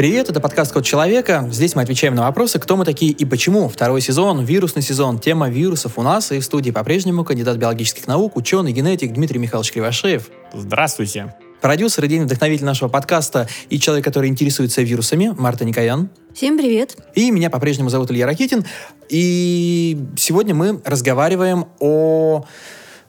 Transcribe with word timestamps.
Привет, 0.00 0.30
это 0.30 0.40
подкаст 0.40 0.72
«Код 0.72 0.82
человека». 0.86 1.46
Здесь 1.52 1.74
мы 1.74 1.82
отвечаем 1.82 2.14
на 2.14 2.22
вопросы, 2.22 2.58
кто 2.58 2.74
мы 2.78 2.86
такие 2.86 3.12
и 3.12 3.26
почему. 3.26 3.68
Второй 3.68 4.00
сезон, 4.00 4.42
вирусный 4.42 4.80
сезон, 4.80 5.18
тема 5.18 5.50
вирусов 5.50 5.98
у 5.98 6.02
нас. 6.02 6.32
И 6.32 6.38
в 6.38 6.42
студии 6.46 6.70
по-прежнему 6.70 7.22
кандидат 7.22 7.58
биологических 7.58 8.06
наук, 8.06 8.34
ученый, 8.34 8.72
генетик 8.72 9.12
Дмитрий 9.12 9.38
Михайлович 9.38 9.72
Кривошеев. 9.72 10.30
Здравствуйте. 10.54 11.34
Продюсер 11.60 12.06
и 12.06 12.08
день 12.08 12.22
вдохновитель 12.22 12.64
нашего 12.64 12.88
подкаста 12.88 13.46
и 13.68 13.78
человек, 13.78 14.02
который 14.02 14.30
интересуется 14.30 14.80
вирусами, 14.80 15.34
Марта 15.36 15.66
Никоян. 15.66 16.08
Всем 16.32 16.56
привет. 16.56 16.96
И 17.14 17.30
меня 17.30 17.50
по-прежнему 17.50 17.90
зовут 17.90 18.10
Илья 18.10 18.24
Ракитин. 18.24 18.64
И 19.10 20.02
сегодня 20.16 20.54
мы 20.54 20.80
разговариваем 20.82 21.66
о 21.78 22.46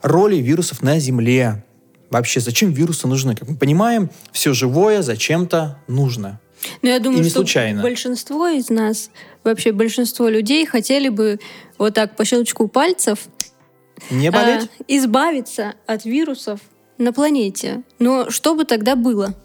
роли 0.02 0.36
вирусов 0.36 0.82
на 0.82 1.00
Земле. 1.00 1.64
Вообще, 2.10 2.42
зачем 2.42 2.74
вирусы 2.74 3.08
нужны? 3.08 3.34
Как 3.34 3.48
мы 3.48 3.56
понимаем, 3.56 4.10
все 4.34 4.52
живое 4.54 5.02
зачем-то 5.04 5.78
нужно. 5.88 6.42
Но 6.82 6.90
я 6.90 7.00
думаю, 7.00 7.22
И 7.22 7.24
не 7.24 7.30
что 7.30 7.40
случайно. 7.40 7.82
большинство 7.82 8.48
из 8.48 8.70
нас, 8.70 9.10
вообще 9.44 9.72
большинство 9.72 10.28
людей 10.30 10.66
хотели 10.66 11.10
бы 11.10 11.40
вот 11.78 11.94
так 11.96 12.16
по 12.16 12.26
щелчку 12.26 12.68
пальцев 12.68 13.20
Не 14.10 14.32
болеть? 14.32 14.70
а, 14.80 14.84
избавиться 14.88 15.74
от 15.88 16.06
вирусов 16.06 16.60
на 16.98 17.14
планете. 17.14 17.84
Но 18.00 18.30
что 18.30 18.56
бы 18.56 18.64
тогда 18.66 18.96
было? 18.96 19.36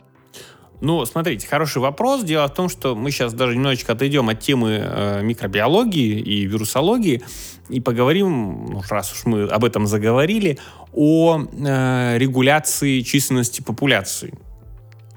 Ну, 0.82 1.04
смотрите, 1.06 1.46
хороший 1.46 1.78
вопрос. 1.78 2.22
Дело 2.22 2.46
в 2.48 2.52
том, 2.54 2.68
что 2.68 2.94
мы 2.94 3.10
сейчас 3.10 3.32
даже 3.32 3.54
немножечко 3.54 3.94
отойдем 3.94 4.28
от 4.28 4.40
темы 4.40 4.78
э, 4.82 5.22
микробиологии 5.22 6.20
и 6.20 6.44
вирусологии 6.44 7.22
и 7.70 7.80
поговорим, 7.80 8.66
ну, 8.66 8.82
раз 8.90 9.10
уж 9.12 9.24
мы 9.24 9.44
об 9.44 9.64
этом 9.64 9.86
заговорили, 9.86 10.58
о 10.92 11.38
э, 11.40 12.18
регуляции 12.18 13.00
численности 13.00 13.62
популяции. 13.62 14.34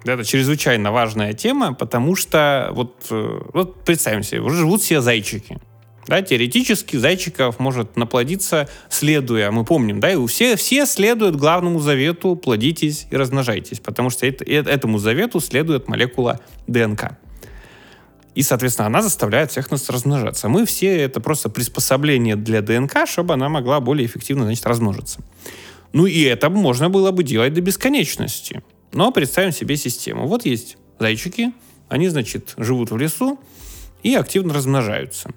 Это 0.03 0.23
чрезвычайно 0.23 0.91
важная 0.91 1.33
тема, 1.33 1.73
потому 1.73 2.15
что 2.15 2.69
вот, 2.71 2.95
э, 3.09 3.41
вот 3.53 3.83
представим 3.83 4.23
себе, 4.23 4.47
живут 4.49 4.81
все 4.81 5.01
зайчики. 5.01 5.59
Да, 6.07 6.23
теоретически 6.23 6.97
зайчиков 6.97 7.59
может 7.59 7.95
наплодиться, 7.95 8.67
следуя, 8.89 9.51
мы 9.51 9.63
помним, 9.63 9.99
да, 9.99 10.11
и 10.11 10.27
все, 10.27 10.55
все 10.55 10.87
следуют 10.87 11.35
главному 11.35 11.79
завету 11.79 12.35
«плодитесь 12.35 13.05
и 13.11 13.15
размножайтесь», 13.15 13.79
потому 13.79 14.09
что 14.09 14.25
это, 14.25 14.43
этому 14.43 14.97
завету 14.97 15.39
следует 15.39 15.87
молекула 15.87 16.39
ДНК. 16.65 17.19
И, 18.33 18.41
соответственно, 18.41 18.87
она 18.87 19.01
заставляет 19.03 19.51
всех 19.51 19.69
нас 19.69 19.87
размножаться. 19.89 20.49
Мы 20.49 20.65
все 20.65 20.97
это 20.97 21.19
просто 21.19 21.49
приспособление 21.49 22.35
для 22.35 22.61
ДНК, 22.61 23.07
чтобы 23.07 23.33
она 23.33 23.49
могла 23.49 23.79
более 23.79 24.07
эффективно, 24.07 24.45
значит, 24.45 24.65
размножиться. 24.65 25.19
Ну 25.93 26.05
и 26.05 26.21
это 26.21 26.49
можно 26.49 26.89
было 26.89 27.11
бы 27.11 27.23
делать 27.23 27.53
до 27.53 27.61
бесконечности. 27.61 28.63
Но 28.91 29.11
представим 29.11 29.51
себе 29.51 29.77
систему. 29.77 30.27
Вот 30.27 30.45
есть 30.45 30.77
зайчики, 30.99 31.53
они, 31.87 32.09
значит, 32.09 32.53
живут 32.57 32.91
в 32.91 32.97
лесу 32.97 33.39
и 34.03 34.15
активно 34.15 34.53
размножаются. 34.53 35.31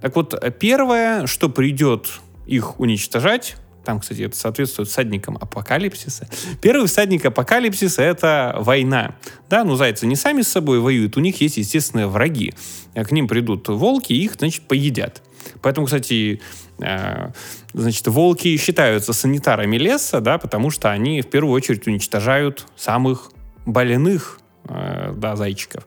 Так 0.00 0.16
вот, 0.16 0.34
первое, 0.58 1.26
что 1.26 1.48
придет 1.48 2.20
их 2.46 2.80
уничтожать, 2.80 3.56
там, 3.84 4.00
кстати, 4.00 4.22
это 4.22 4.36
соответствует 4.36 4.88
всадникам 4.88 5.36
апокалипсиса. 5.40 6.28
Первый 6.60 6.86
всадник 6.86 7.24
апокалипсиса— 7.24 8.02
это 8.04 8.56
война. 8.58 9.16
Да, 9.48 9.64
ну 9.64 9.74
зайцы 9.74 10.06
не 10.06 10.16
сами 10.16 10.42
с 10.42 10.48
собой 10.48 10.80
воюют, 10.80 11.16
у 11.16 11.20
них 11.20 11.40
есть, 11.40 11.56
естественные 11.56 12.06
враги. 12.06 12.54
К 12.94 13.10
ним 13.10 13.26
придут 13.26 13.68
волки, 13.68 14.12
их, 14.12 14.34
значит, 14.38 14.62
поедят. 14.68 15.22
Поэтому, 15.62 15.86
кстати, 15.86 16.40
э, 16.80 17.30
значит, 17.72 18.06
волки 18.06 18.56
считаются 18.56 19.12
санитарами 19.12 19.76
леса, 19.76 20.20
да, 20.20 20.38
потому 20.38 20.70
что 20.70 20.90
они 20.90 21.22
в 21.22 21.26
первую 21.28 21.54
очередь 21.54 21.86
уничтожают 21.86 22.66
самых 22.76 23.30
больных 23.66 24.40
э, 24.68 25.12
да, 25.16 25.36
зайчиков. 25.36 25.86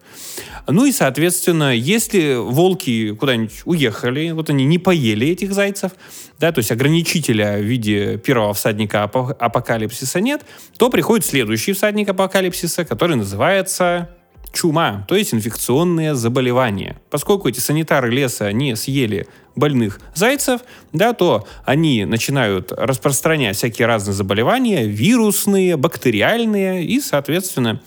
Ну 0.68 0.86
и, 0.86 0.92
соответственно, 0.92 1.76
если 1.76 2.36
волки 2.36 3.14
куда-нибудь 3.14 3.62
уехали, 3.66 4.32
вот 4.32 4.50
они 4.50 4.66
не 4.66 4.80
поели 4.80 5.28
этих 5.28 5.54
зайцев, 5.54 5.92
да, 6.40 6.52
то 6.52 6.60
есть 6.60 6.72
ограничителя 6.72 7.58
в 7.58 7.64
виде 7.64 8.18
первого 8.18 8.54
всадника 8.54 9.04
апо- 9.04 9.34
апокалипсиса 9.34 10.20
нет, 10.22 10.46
то 10.78 10.90
приходит 10.90 11.26
следующий 11.26 11.74
всадник 11.74 12.10
апокалипсиса, 12.10 12.86
который 12.86 13.16
называется 13.16 14.10
чума, 14.54 15.06
то 15.08 15.16
есть 15.16 15.34
инфекционные 15.34 16.16
заболевания. 16.16 17.02
Поскольку 17.10 17.50
эти 17.50 17.60
санитары 17.60 18.12
леса 18.12 18.52
не 18.54 18.76
съели 18.76 19.28
больных 19.56 20.00
зайцев, 20.16 20.62
да, 20.94 21.14
то 21.14 21.48
они 21.66 22.06
начинают 22.06 22.72
распространять 22.72 23.58
всякие 23.58 23.88
разные 23.88 24.14
заболевания, 24.14 24.86
вирусные, 24.86 25.76
бактериальные, 25.76 26.86
и, 26.86 27.02
соответственно, 27.02 27.82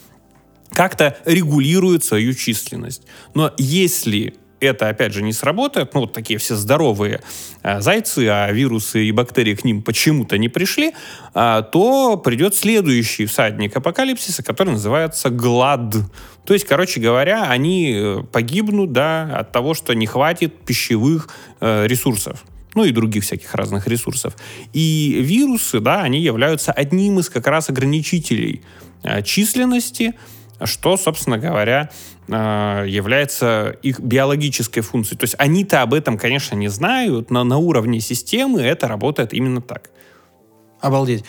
как-то 0.73 1.17
регулируют 1.25 2.05
свою 2.05 2.35
численность. 2.35 3.03
Но 3.35 3.53
если 3.57 4.35
это, 4.61 4.89
опять 4.89 5.13
же, 5.13 5.23
не 5.23 5.33
сработает, 5.33 5.95
ну, 5.95 6.01
вот 6.01 6.13
такие 6.13 6.39
все 6.39 6.57
здоровые 6.57 7.21
э, 7.63 7.81
зайцы, 7.81 8.29
а 8.29 8.51
вирусы 8.51 9.05
и 9.05 9.13
бактерии 9.13 9.55
к 9.55 9.65
ним 9.65 9.83
почему-то 9.83 10.39
не 10.39 10.49
пришли, 10.49 10.93
а, 11.35 11.63
то 11.63 12.17
придет 12.17 12.55
следующий 12.55 13.27
всадник 13.27 13.77
апокалипсиса, 13.77 14.43
который 14.43 14.71
называется 14.71 15.31
глад. 15.31 15.95
То 16.45 16.55
есть, 16.55 16.67
короче 16.67 17.01
говоря, 17.01 17.45
они 17.51 17.95
э, 17.95 18.23
погибнут, 18.33 18.93
да, 18.93 19.39
от 19.39 19.53
того, 19.53 19.75
что 19.75 19.95
не 19.95 20.07
хватит 20.07 20.65
пищевых 20.65 21.29
э, 21.61 21.87
ресурсов 21.87 22.45
ну 22.75 22.85
и 22.85 22.93
других 22.93 23.25
всяких 23.25 23.55
разных 23.55 23.89
ресурсов. 23.89 24.37
И 24.75 25.19
вирусы, 25.23 25.81
да, 25.81 26.03
они 26.03 26.21
являются 26.21 26.73
одним 26.73 27.19
из 27.19 27.31
как 27.31 27.47
раз 27.47 27.71
ограничителей 27.71 28.61
э, 29.03 29.23
численности, 29.23 30.15
что, 30.63 30.99
собственно 30.99 31.39
говоря, 31.39 31.91
э, 31.91 32.16
является 32.29 33.77
их 33.83 34.01
биологической 34.01 34.81
функцией. 34.81 35.19
То 35.19 35.25
есть 35.25 35.37
они-то 35.39 35.83
об 35.83 35.95
этом, 35.95 36.19
конечно, 36.19 36.55
не 36.57 36.69
знают, 36.69 37.31
но 37.31 37.45
на 37.45 37.59
уровне 37.59 38.01
системы 38.01 38.61
это 38.63 38.89
работает 38.89 39.33
именно 39.33 39.61
так. 39.61 39.91
Обалдеть. 40.81 41.25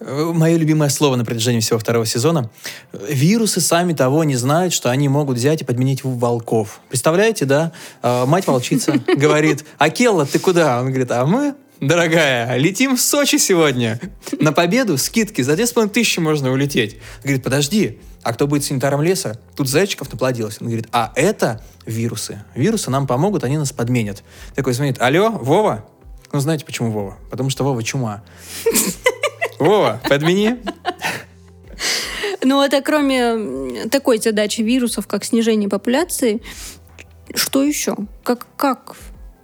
Э, 0.00 0.32
Мое 0.34 0.56
любимое 0.56 0.88
слово 0.88 1.16
на 1.16 1.24
протяжении 1.24 1.60
всего 1.60 1.78
второго 1.78 2.06
сезона. 2.06 2.50
Вирусы 2.92 3.60
сами 3.60 3.92
того 3.92 4.24
не 4.24 4.36
знают, 4.36 4.72
что 4.72 4.90
они 4.90 5.08
могут 5.08 5.36
взять 5.36 5.62
и 5.62 5.64
подменить 5.64 6.04
волков. 6.04 6.80
Представляете, 6.88 7.44
да? 7.44 7.72
Э, 8.02 8.24
Мать 8.26 8.46
волчица 8.46 8.92
говорит, 9.16 9.64
Акелла, 9.78 10.26
ты 10.26 10.38
куда? 10.38 10.80
Он 10.80 10.88
говорит, 10.88 11.10
а 11.10 11.26
мы, 11.26 11.54
дорогая, 11.80 12.56
летим 12.56 12.96
в 12.96 13.00
Сочи 13.00 13.36
сегодня. 13.36 14.00
На 14.40 14.52
победу 14.52 14.96
скидки 14.96 15.42
за 15.42 15.52
2,5 15.52 15.90
тысячи 15.90 16.18
можно 16.18 16.50
улететь. 16.50 16.96
Говорит, 17.22 17.42
подожди, 17.42 17.98
а 18.22 18.32
кто 18.32 18.46
будет 18.46 18.64
санитаром 18.64 19.02
леса? 19.02 19.38
Тут 19.56 19.68
зайчиков 19.68 20.12
наплодилось. 20.12 20.58
Он 20.60 20.66
говорит, 20.66 20.88
а 20.92 21.12
это 21.14 21.62
вирусы. 21.86 22.44
Вирусы 22.54 22.90
нам 22.90 23.06
помогут, 23.06 23.44
они 23.44 23.56
нас 23.56 23.72
подменят. 23.72 24.22
Такой 24.54 24.72
звонит, 24.74 25.00
алло, 25.00 25.30
Вова? 25.30 25.84
Ну, 26.32 26.40
знаете, 26.40 26.64
почему 26.64 26.90
Вова? 26.90 27.16
Потому 27.30 27.50
что 27.50 27.64
Вова 27.64 27.82
чума. 27.82 28.22
Вова, 29.58 30.00
подмени. 30.08 30.58
Ну, 32.42 32.62
это 32.62 32.80
кроме 32.80 33.88
такой 33.88 34.18
задачи 34.18 34.62
вирусов, 34.62 35.06
как 35.06 35.24
снижение 35.24 35.68
популяции, 35.68 36.40
что 37.34 37.62
еще? 37.62 37.96
Как, 38.22 38.46
как 38.56 38.96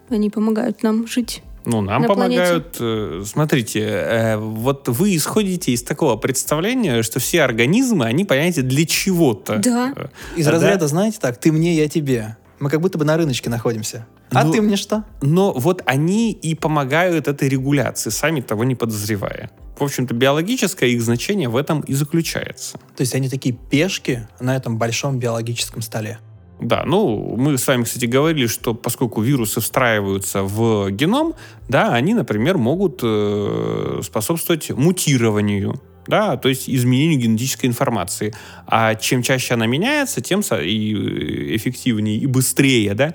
они 0.08 0.30
помогают 0.30 0.82
нам 0.82 1.06
жить? 1.06 1.42
Ну, 1.66 1.80
нам 1.80 2.02
На 2.02 2.08
планете. 2.08 2.40
помогают... 2.40 2.76
э, 2.80 3.22
Смотрите, 3.26 3.80
э, 3.80 4.36
вот 4.36 4.88
вы 4.88 5.16
исходите 5.16 5.72
из 5.72 5.82
такого 5.82 6.16
представления, 6.16 7.02
что 7.02 7.18
все 7.18 7.42
организмы, 7.42 8.06
они, 8.06 8.24
понимаете, 8.24 8.62
для 8.62 8.86
чего-то. 8.86 9.58
Да. 9.58 9.92
Из 10.36 10.44
да? 10.44 10.52
разряда, 10.52 10.86
знаете 10.86 11.18
так, 11.20 11.38
ты 11.38 11.50
мне, 11.52 11.74
я 11.74 11.88
тебе. 11.88 12.36
Мы 12.60 12.70
как 12.70 12.80
будто 12.80 12.96
бы 12.96 13.04
на 13.04 13.16
рыночке 13.16 13.50
находимся. 13.50 14.06
А 14.30 14.44
Ну, 14.44 14.52
ты 14.52 14.62
мне 14.62 14.76
что? 14.76 15.04
Но 15.20 15.52
вот 15.52 15.82
они 15.86 16.32
и 16.32 16.54
помогают 16.54 17.28
этой 17.28 17.48
регуляции, 17.48 18.10
сами 18.10 18.40
того 18.40 18.64
не 18.64 18.74
подозревая. 18.74 19.50
В 19.78 19.84
общем-то, 19.84 20.14
биологическое 20.14 20.88
их 20.90 21.02
значение 21.02 21.48
в 21.48 21.56
этом 21.56 21.80
и 21.80 21.92
заключается. 21.92 22.78
То 22.96 23.02
есть 23.02 23.14
они 23.14 23.28
такие 23.28 23.54
пешки 23.54 24.26
на 24.40 24.56
этом 24.56 24.78
большом 24.78 25.18
биологическом 25.18 25.82
столе. 25.82 26.18
Да, 26.60 26.84
ну, 26.86 27.36
мы 27.36 27.58
с 27.58 27.66
вами, 27.66 27.84
кстати, 27.84 28.06
говорили, 28.06 28.46
что 28.46 28.72
поскольку 28.72 29.20
вирусы 29.20 29.60
встраиваются 29.60 30.42
в 30.42 30.90
геном, 30.90 31.34
да, 31.68 31.92
они, 31.92 32.14
например, 32.14 32.56
могут 32.56 33.00
э, 33.02 34.00
способствовать 34.02 34.70
мутированию, 34.70 35.80
да, 36.06 36.36
то 36.38 36.48
есть 36.48 36.68
изменению 36.70 37.20
генетической 37.20 37.66
информации. 37.66 38.34
А 38.66 38.94
чем 38.94 39.22
чаще 39.22 39.54
она 39.54 39.66
меняется, 39.66 40.22
тем 40.22 40.40
и 40.40 41.56
эффективнее 41.56 42.16
и 42.16 42.26
быстрее, 42.26 42.94
да, 42.94 43.14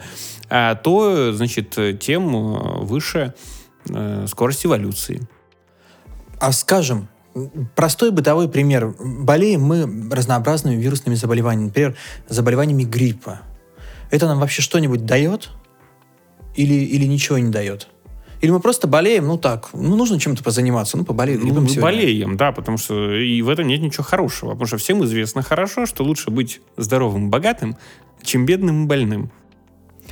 а, 0.50 0.76
то, 0.76 1.34
значит, 1.34 1.78
тем 2.00 2.36
э, 2.36 2.84
выше 2.84 3.34
э, 3.90 4.26
скорость 4.28 4.66
эволюции. 4.66 5.22
А 6.40 6.52
скажем, 6.52 7.08
простой 7.76 8.12
бытовой 8.12 8.50
пример. 8.50 8.94
Болеем 9.00 9.62
мы 9.62 10.14
разнообразными 10.14 10.76
вирусными 10.76 11.16
заболеваниями. 11.16 11.68
Например, 11.68 11.96
заболеваниями 12.28 12.84
гриппа. 12.84 13.42
Это 14.10 14.28
нам 14.28 14.40
вообще 14.40 14.62
что-нибудь 14.62 15.06
дает? 15.06 15.50
Или, 16.56 16.74
или 16.74 17.06
ничего 17.06 17.38
не 17.38 17.50
дает? 17.50 17.88
Или 18.42 18.50
мы 18.50 18.60
просто 18.60 18.88
болеем, 18.88 19.28
ну 19.28 19.38
так, 19.38 19.70
ну 19.74 19.96
нужно 19.96 20.20
чем-то 20.20 20.44
позаниматься, 20.44 20.98
ну 20.98 21.06
поболеем 21.06 21.42
Ну, 21.42 21.54
мы 21.54 21.68
сегодня. 21.68 21.82
болеем, 21.82 22.38
да, 22.38 22.52
потому 22.52 22.78
что 22.78 23.14
и 23.16 23.42
в 23.44 23.50
этом 23.50 23.68
нет 23.68 23.82
ничего 23.82 24.04
хорошего. 24.04 24.52
Потому 24.52 24.66
что 24.66 24.78
всем 24.78 25.04
известно 25.06 25.44
хорошо, 25.44 25.86
что 25.86 26.04
лучше 26.04 26.32
быть 26.32 26.60
здоровым 26.76 27.28
и 27.28 27.30
богатым, 27.30 27.78
чем 28.24 28.46
бедным 28.46 28.84
и 28.84 28.88
больным. 28.88 29.32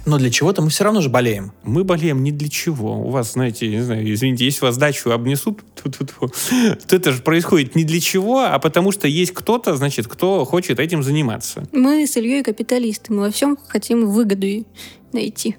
Но 0.10 0.18
для 0.18 0.32
чего-то 0.32 0.64
мы 0.64 0.70
все 0.70 0.84
равно 0.84 1.02
же 1.02 1.10
болеем. 1.10 1.52
Мы 1.62 1.84
болеем 1.84 2.24
не 2.24 2.32
для 2.32 2.50
чего. 2.50 3.00
У 3.00 3.12
вас, 3.12 3.34
знаете, 3.34 3.68
не 3.68 3.84
знаю, 3.84 4.12
извините, 4.12 4.44
если 4.44 4.66
вас 4.66 4.76
дачу 4.76 5.12
обнесут, 5.12 5.62
то, 5.76 5.92
то 5.92 6.96
это 6.96 7.12
же 7.12 7.22
происходит 7.22 7.76
не 7.76 7.84
для 7.84 8.00
чего, 8.00 8.40
а 8.40 8.58
потому 8.58 8.92
что 8.92 9.08
есть 9.08 9.34
кто-то, 9.36 9.76
значит, 9.76 10.08
кто 10.08 10.46
хочет 10.46 10.80
этим 10.80 11.04
заниматься. 11.04 11.68
Мы 11.74 12.08
с 12.08 12.18
Ильей 12.18 12.42
капиталисты, 12.42 13.14
мы 13.14 13.22
во 13.22 13.32
всем 13.32 13.56
хотим 13.68 14.10
выгоду 14.10 14.66
найти. 15.14 15.58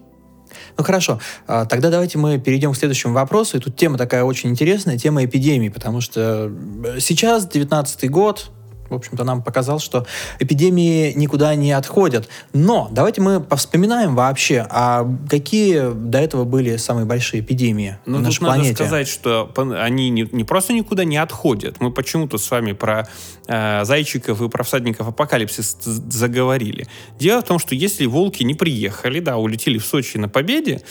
Ну 0.77 0.83
хорошо, 0.83 1.21
а, 1.47 1.65
тогда 1.65 1.89
давайте 1.91 2.19
мы 2.19 2.41
перейдем 2.41 2.73
к 2.73 2.77
следующему 2.77 3.15
вопросу. 3.15 3.57
И 3.57 3.61
тут 3.61 3.77
тема 3.77 3.99
такая 3.99 4.25
очень 4.25 4.51
интересная, 4.51 4.99
тема 4.99 5.25
эпидемии, 5.25 5.69
потому 5.69 6.01
что 6.01 6.51
э, 6.85 6.99
сейчас, 6.99 7.47
19 7.47 8.11
год, 8.11 8.51
в 8.91 8.95
общем-то, 8.95 9.25
нам 9.25 9.43
показал, 9.43 9.79
что 9.79 10.07
эпидемии 10.39 11.13
никуда 11.15 11.55
не 11.55 11.73
отходят. 11.73 12.29
Но 12.53 12.89
давайте 12.91 13.21
мы 13.21 13.41
повспоминаем 13.41 14.15
вообще, 14.15 14.67
а 14.69 15.07
какие 15.29 15.93
до 15.93 16.19
этого 16.19 16.45
были 16.45 16.77
самые 16.77 17.07
большие 17.07 17.41
эпидемии 17.41 17.99
ну, 18.05 18.19
на 18.19 18.25
нашей 18.25 18.43
надо 18.43 18.55
планете? 18.55 18.75
сказать, 18.75 19.09
что 19.09 19.53
они 19.57 20.11
не, 20.11 20.29
не 20.33 20.45
просто 20.45 20.73
никуда 20.73 21.05
не 21.05 21.17
отходят. 21.17 21.81
Мы 21.81 21.91
почему-то 21.93 22.39
с 22.39 22.51
вами 22.51 22.73
про 22.73 23.09
э, 23.47 23.85
зайчиков 23.85 24.43
и 24.43 24.49
про 24.49 24.65
всадников 24.65 25.09
апокалипсис 25.09 25.77
заговорили. 25.81 26.87
Дело 27.19 27.43
в 27.43 27.45
том, 27.45 27.59
что 27.59 27.75
если 27.75 28.07
волки 28.07 28.43
не 28.43 28.55
приехали, 28.55 29.21
да, 29.21 29.37
улетели 29.37 29.79
в 29.79 29.87
Сочи 29.87 30.17
на 30.17 30.29
победе, 30.29 30.83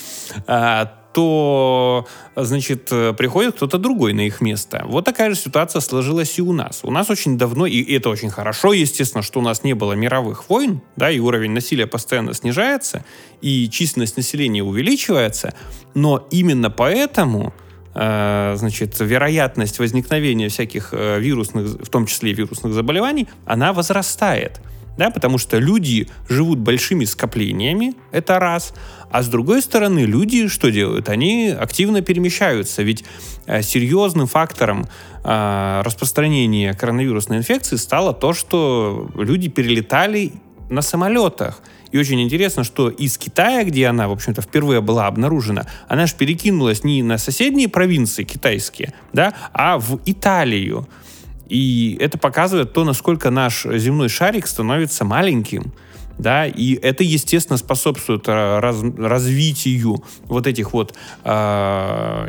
э, 0.47 0.85
то, 1.13 2.07
значит, 2.35 2.85
приходит 3.17 3.55
кто-то 3.55 3.77
другой 3.77 4.13
на 4.13 4.21
их 4.21 4.41
место. 4.41 4.83
Вот 4.87 5.05
такая 5.05 5.31
же 5.31 5.35
ситуация 5.35 5.79
сложилась 5.81 6.37
и 6.37 6.41
у 6.41 6.53
нас. 6.53 6.81
У 6.83 6.91
нас 6.91 7.09
очень 7.09 7.37
давно, 7.37 7.65
и 7.65 7.81
это 7.95 8.09
очень 8.09 8.29
хорошо, 8.29 8.73
естественно, 8.73 9.23
что 9.23 9.39
у 9.39 9.43
нас 9.43 9.63
не 9.63 9.73
было 9.73 9.93
мировых 9.93 10.49
войн, 10.49 10.81
да, 10.95 11.09
и 11.09 11.19
уровень 11.19 11.51
насилия 11.51 11.87
постоянно 11.87 12.33
снижается, 12.33 13.03
и 13.41 13.69
численность 13.69 14.17
населения 14.17 14.63
увеличивается, 14.63 15.53
но 15.93 16.27
именно 16.31 16.69
поэтому 16.69 17.53
э, 17.95 18.53
значит, 18.57 18.99
вероятность 18.99 19.79
возникновения 19.79 20.49
всяких 20.49 20.89
э, 20.93 21.19
вирусных, 21.19 21.67
в 21.81 21.89
том 21.89 22.05
числе 22.05 22.33
вирусных 22.33 22.73
заболеваний, 22.73 23.27
она 23.45 23.73
возрастает 23.73 24.61
да, 24.97 25.09
потому 25.11 25.37
что 25.37 25.57
люди 25.57 26.07
живут 26.27 26.59
большими 26.59 27.05
скоплениями, 27.05 27.93
это 28.11 28.39
раз, 28.39 28.73
а 29.11 29.23
с 29.23 29.27
другой 29.27 29.61
стороны 29.61 29.99
люди 29.99 30.47
что 30.47 30.69
делают? 30.69 31.09
Они 31.09 31.49
активно 31.49 32.01
перемещаются, 32.01 32.83
ведь 32.83 33.03
э, 33.45 33.61
серьезным 33.61 34.27
фактором 34.27 34.87
э, 35.23 35.81
распространения 35.83 36.73
коронавирусной 36.73 37.37
инфекции 37.37 37.77
стало 37.77 38.13
то, 38.13 38.33
что 38.33 39.09
люди 39.15 39.49
перелетали 39.49 40.33
на 40.69 40.81
самолетах. 40.81 41.61
И 41.91 41.97
очень 41.97 42.21
интересно, 42.21 42.63
что 42.63 42.89
из 42.89 43.17
Китая, 43.17 43.63
где 43.63 43.87
она, 43.87 44.07
в 44.07 44.11
общем-то, 44.11 44.41
впервые 44.41 44.81
была 44.81 45.07
обнаружена, 45.07 45.65
она 45.87 46.05
же 46.05 46.15
перекинулась 46.15 46.83
не 46.83 47.01
на 47.01 47.17
соседние 47.17 47.67
провинции 47.67 48.23
китайские, 48.23 48.93
да, 49.11 49.33
а 49.53 49.79
в 49.79 49.99
Италию. 50.05 50.87
И 51.49 51.97
это 51.99 52.17
показывает 52.17 52.73
то, 52.73 52.83
насколько 52.83 53.29
наш 53.31 53.65
земной 53.65 54.07
шарик 54.07 54.47
становится 54.47 55.03
маленьким. 55.03 55.73
Да, 56.19 56.45
и 56.45 56.73
это, 56.73 57.01
естественно, 57.05 57.57
способствует 57.57 58.27
э, 58.27 58.59
раз, 58.59 58.83
развитию 58.97 60.03
вот 60.25 60.47
этих 60.47 60.73
вот 60.73 60.93
э, 61.23 61.29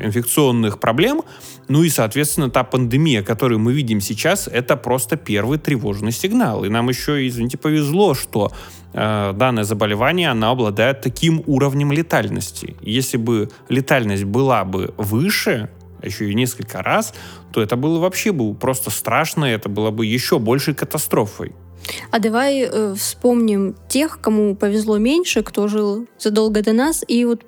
инфекционных 0.05 0.79
проблем. 0.79 1.23
Ну 1.67 1.83
и, 1.83 1.91
соответственно, 1.91 2.51
та 2.51 2.63
пандемия, 2.63 3.25
которую 3.25 3.59
мы 3.59 3.73
видим 3.73 4.01
сейчас, 4.01 4.47
это 4.47 4.77
просто 4.77 5.17
первый 5.17 5.59
тревожный 5.59 6.13
сигнал. 6.13 6.65
И 6.65 6.69
нам 6.69 6.89
еще, 6.89 7.27
извините, 7.27 7.59
повезло, 7.59 8.15
что 8.15 8.53
э, 8.93 9.33
данное 9.35 9.65
заболевание, 9.65 10.31
оно 10.31 10.53
обладает 10.53 11.01
таким 11.01 11.43
уровнем 11.47 11.91
летальности. 11.91 12.77
Если 12.83 13.17
бы 13.17 13.51
летальность 13.69 14.25
была 14.25 14.65
бы 14.65 14.95
выше, 14.99 15.69
еще 16.03 16.31
и 16.31 16.35
несколько 16.35 16.83
раз, 16.83 17.15
то 17.53 17.63
это 17.63 17.77
было 17.77 17.99
вообще 17.99 18.33
бы 18.33 18.55
просто 18.55 18.91
страшно, 18.91 19.45
это 19.45 19.69
было 19.69 19.91
бы 19.91 20.07
еще 20.07 20.39
большей 20.39 20.75
катастрофой. 20.75 21.53
А 22.11 22.19
давай 22.19 22.61
э, 22.61 22.95
вспомним 22.95 23.75
тех, 23.89 24.21
кому 24.21 24.55
повезло 24.55 24.99
меньше, 24.99 25.43
кто 25.43 25.69
жил 25.69 26.07
задолго 26.19 26.63
до 26.63 26.73
нас, 26.73 27.05
и 27.07 27.25
вот 27.25 27.45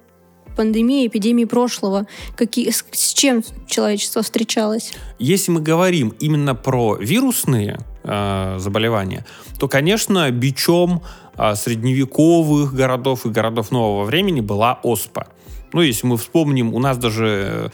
пандемии, 0.56 1.06
эпидемии 1.06 1.44
прошлого, 1.44 2.06
какие, 2.36 2.70
с, 2.70 2.84
с 2.92 3.12
чем 3.12 3.42
человечество 3.66 4.22
встречалось? 4.22 4.92
Если 5.18 5.50
мы 5.50 5.60
говорим 5.60 6.14
именно 6.20 6.54
про 6.54 6.96
вирусные 6.96 7.78
э, 8.04 8.56
заболевания, 8.58 9.24
то, 9.58 9.68
конечно, 9.68 10.30
бичом 10.30 11.02
э, 11.36 11.54
средневековых 11.54 12.74
городов 12.74 13.26
и 13.26 13.30
городов 13.30 13.70
нового 13.70 14.04
времени 14.04 14.40
была 14.40 14.78
оспа. 14.82 15.28
Ну, 15.72 15.80
если 15.80 16.06
мы 16.06 16.18
вспомним, 16.18 16.74
у 16.74 16.78
нас 16.78 16.98
даже 16.98 17.22
Э, 17.24 17.68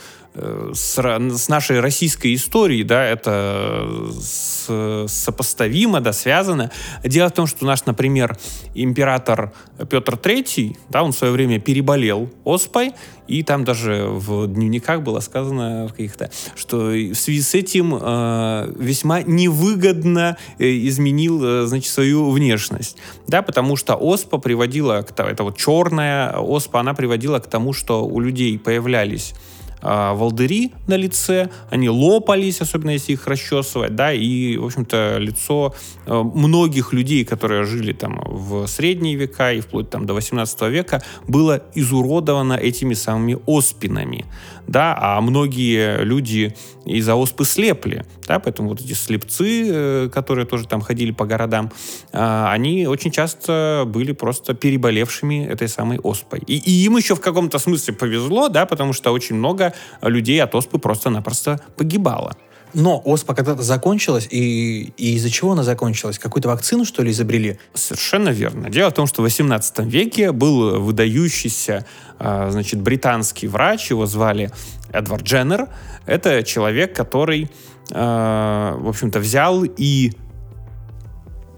с, 0.74 0.98
с 0.98 1.48
нашей 1.48 1.80
российской 1.80 2.34
историей, 2.34 2.84
да, 2.84 3.04
это 3.04 3.88
с, 4.20 5.06
сопоставимо, 5.06 6.00
да, 6.00 6.12
связано. 6.12 6.70
Дело 7.04 7.28
в 7.28 7.32
том, 7.32 7.46
что 7.46 7.64
наш, 7.64 7.86
например, 7.86 8.36
император 8.74 9.52
Петр 9.90 10.14
III, 10.14 10.76
да, 10.88 11.02
он 11.02 11.12
в 11.12 11.16
свое 11.16 11.32
время 11.32 11.58
переболел 11.60 12.30
оспой, 12.44 12.92
и 13.28 13.42
там 13.42 13.64
даже 13.64 14.06
в 14.08 14.46
дневниках 14.46 15.02
было 15.02 15.20
сказано 15.20 15.86
в 15.86 15.90
каких-то, 15.92 16.30
что 16.56 16.88
в 16.88 17.14
связи 17.14 17.42
с 17.42 17.54
этим 17.54 17.94
э, 17.94 18.72
весьма 18.78 19.22
невыгодно 19.22 20.38
э, 20.58 20.64
изменил, 20.88 21.44
э, 21.44 21.66
значит, 21.66 21.92
свою 21.92 22.30
внешность, 22.30 22.96
да, 23.26 23.42
потому 23.42 23.76
что 23.76 23.94
оспа 23.94 24.38
приводила 24.38 25.02
к 25.02 25.18
это 25.20 25.44
вот 25.44 25.58
черная 25.58 26.38
оспа, 26.38 26.80
она 26.80 26.94
приводила 26.94 27.38
к 27.38 27.46
тому, 27.46 27.72
что 27.74 28.04
у 28.04 28.18
людей 28.20 28.58
появлялись 28.58 29.34
э, 29.82 30.12
волдыри 30.14 30.72
на 30.86 30.96
лице, 30.96 31.50
они 31.70 31.88
лопались, 31.88 32.60
особенно 32.60 32.90
если 32.90 33.12
их 33.12 33.26
расчесывать, 33.26 33.94
да, 33.94 34.12
и, 34.12 34.56
в 34.56 34.64
общем-то, 34.64 35.18
лицо 35.18 35.74
э, 36.06 36.22
многих 36.22 36.92
людей, 36.92 37.24
которые 37.24 37.64
жили 37.64 37.92
там 37.92 38.20
в 38.24 38.66
средние 38.66 39.16
века 39.16 39.52
и 39.52 39.60
вплоть 39.60 39.90
там 39.90 40.06
до 40.06 40.14
18 40.14 40.62
века, 40.62 41.02
было 41.26 41.62
изуродовано 41.74 42.54
этими 42.54 42.94
самыми 42.94 43.38
оспинами, 43.46 44.26
да, 44.66 44.96
а 45.00 45.20
многие 45.20 46.04
люди 46.04 46.54
из-за 46.84 47.14
оспы 47.14 47.44
слепли, 47.44 48.04
да, 48.28 48.38
поэтому 48.38 48.68
вот 48.68 48.80
эти 48.80 48.92
слепцы, 48.92 49.70
э, 49.70 50.08
которые 50.12 50.46
тоже 50.46 50.68
там 50.68 50.82
ходили 50.82 51.12
по 51.12 51.24
городам, 51.24 51.72
э, 52.12 52.44
они 52.48 52.86
очень 52.86 53.10
часто 53.10 53.84
были 53.86 54.12
просто 54.12 54.54
переболевшими 54.54 55.46
этой 55.46 55.68
самой 55.68 55.98
оспой. 55.98 56.40
И, 56.46 56.58
и 56.58 56.84
им 56.84 56.96
еще 56.96 57.14
в 57.14 57.20
каком-то 57.20 57.58
смысле 57.58 57.94
повезло, 57.94 58.48
да, 58.48 58.66
потому 58.66 58.92
что 58.92 59.12
очень 59.12 59.36
много 59.36 59.72
людей 60.02 60.42
от 60.42 60.54
оспы 60.54 60.78
просто-напросто 60.78 61.60
погибало. 61.76 62.36
Но 62.74 63.00
оспа 63.04 63.34
когда-то 63.34 63.62
закончилась, 63.62 64.28
и, 64.30 64.92
и 64.96 65.14
из-за 65.14 65.30
чего 65.30 65.52
она 65.52 65.62
закончилась? 65.62 66.18
Какую-то 66.18 66.48
вакцину, 66.48 66.84
что 66.84 67.02
ли, 67.02 67.10
изобрели? 67.10 67.58
Совершенно 67.72 68.28
верно. 68.28 68.68
Дело 68.68 68.90
в 68.90 68.94
том, 68.94 69.06
что 69.06 69.22
в 69.22 69.24
18 69.24 69.78
веке 69.80 70.32
был 70.32 70.78
выдающийся 70.80 71.86
а, 72.18 72.50
значит, 72.50 72.80
британский 72.80 73.48
врач, 73.48 73.90
его 73.90 74.06
звали 74.06 74.50
Эдвард 74.92 75.22
Дженнер. 75.22 75.68
Это 76.04 76.42
человек, 76.42 76.94
который, 76.94 77.42
а, 77.44 77.50
в 77.90 78.88
общем-то, 78.88 79.18
взял 79.18 79.64
и 79.64 80.12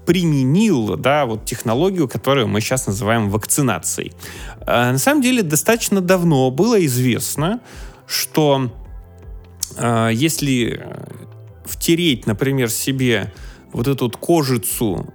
применил, 0.05 0.97
да, 0.97 1.25
вот 1.25 1.45
технологию, 1.45 2.07
которую 2.07 2.47
мы 2.47 2.61
сейчас 2.61 2.87
называем 2.87 3.29
вакцинацией. 3.29 4.13
А, 4.65 4.91
на 4.91 4.97
самом 4.97 5.21
деле, 5.21 5.43
достаточно 5.43 6.01
давно 6.01 6.49
было 6.51 6.83
известно, 6.85 7.61
что 8.07 8.71
э, 9.77 10.09
если 10.13 10.85
втереть, 11.65 12.27
например, 12.27 12.69
себе 12.69 13.31
вот 13.71 13.87
эту 13.87 14.05
вот 14.05 14.17
кожицу 14.17 15.13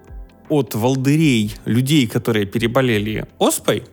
от 0.48 0.74
волдырей 0.74 1.54
людей, 1.64 2.06
которые 2.06 2.46
переболели 2.46 3.26
оспой, 3.38 3.84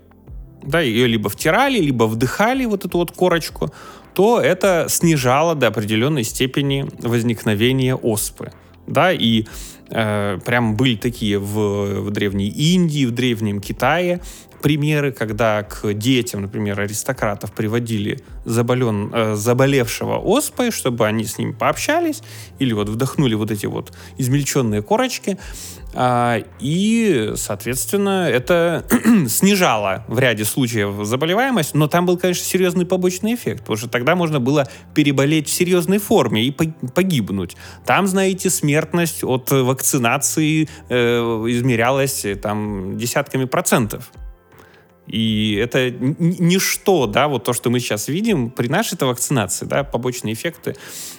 да, 0.61 0.79
ее 0.79 1.07
либо 1.07 1.29
втирали, 1.29 1.79
либо 1.79 2.05
вдыхали 2.05 2.65
вот 2.65 2.85
эту 2.85 2.99
вот 2.99 3.11
корочку, 3.11 3.73
то 4.13 4.39
это 4.39 4.87
снижало 4.89 5.55
до 5.55 5.67
определенной 5.67 6.23
степени 6.23 6.85
возникновения 6.99 7.95
оспы. 7.95 8.51
Да, 8.85 9.13
и 9.13 9.45
э, 9.89 10.39
прям 10.45 10.75
были 10.75 10.95
такие 10.95 11.39
в, 11.39 12.01
в 12.01 12.11
Древней 12.11 12.49
Индии, 12.49 13.05
в 13.05 13.11
Древнем 13.11 13.61
Китае 13.61 14.19
примеры, 14.63 15.11
когда 15.11 15.63
к 15.63 15.93
детям, 15.93 16.41
например, 16.41 16.79
аристократов 16.79 17.51
приводили 17.51 18.23
заболен, 18.45 19.11
э, 19.13 19.35
заболевшего 19.35 20.17
оспой, 20.17 20.71
чтобы 20.71 21.05
они 21.05 21.25
с 21.25 21.37
ним 21.37 21.53
пообщались, 21.53 22.23
или 22.59 22.71
вот 22.71 22.87
вдохнули 22.87 23.35
вот 23.35 23.51
эти 23.51 23.65
вот 23.65 23.91
измельченные 24.17 24.81
корочки, 24.81 25.37
и, 26.59 27.33
соответственно, 27.35 28.27
это 28.27 28.85
снижало 29.27 30.03
в 30.07 30.17
ряде 30.17 30.45
случаев 30.45 31.05
заболеваемость, 31.05 31.75
но 31.75 31.87
там 31.87 32.05
был, 32.05 32.17
конечно, 32.17 32.43
серьезный 32.43 32.85
побочный 32.85 33.35
эффект, 33.35 33.59
потому 33.59 33.77
что 33.77 33.89
тогда 33.89 34.15
можно 34.15 34.39
было 34.39 34.67
переболеть 34.95 35.47
в 35.47 35.51
серьезной 35.51 35.99
форме 35.99 36.45
и 36.45 36.51
погибнуть. 36.51 37.55
Там, 37.85 38.07
знаете, 38.07 38.49
смертность 38.49 39.23
от 39.23 39.51
вак 39.51 39.83
вакцинации 39.83 40.69
э, 40.89 40.95
измерялась 41.49 42.25
э, 42.25 42.35
там 42.35 42.97
десятками 42.97 43.45
процентов. 43.45 44.11
И 45.07 45.55
это 45.55 45.91
ничто, 45.91 47.07
да, 47.07 47.27
вот 47.27 47.43
то, 47.43 47.53
что 47.53 47.69
мы 47.69 47.79
сейчас 47.79 48.07
видим 48.07 48.49
при 48.49 48.67
нашей-то 48.67 49.05
вакцинации, 49.05 49.65
да, 49.65 49.83
побочные 49.83 50.33
эффекты, 50.33 50.75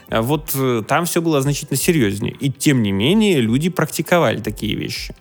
а 0.08 0.22
вот 0.22 0.52
э, 0.54 0.82
там 0.88 1.04
все 1.04 1.20
было 1.20 1.40
значительно 1.42 1.76
серьезнее. 1.76 2.34
И 2.40 2.50
тем 2.50 2.82
не 2.82 2.92
менее 2.92 3.40
люди 3.40 3.68
практиковали 3.68 4.40
такие 4.40 4.74
вещи. 4.74 5.14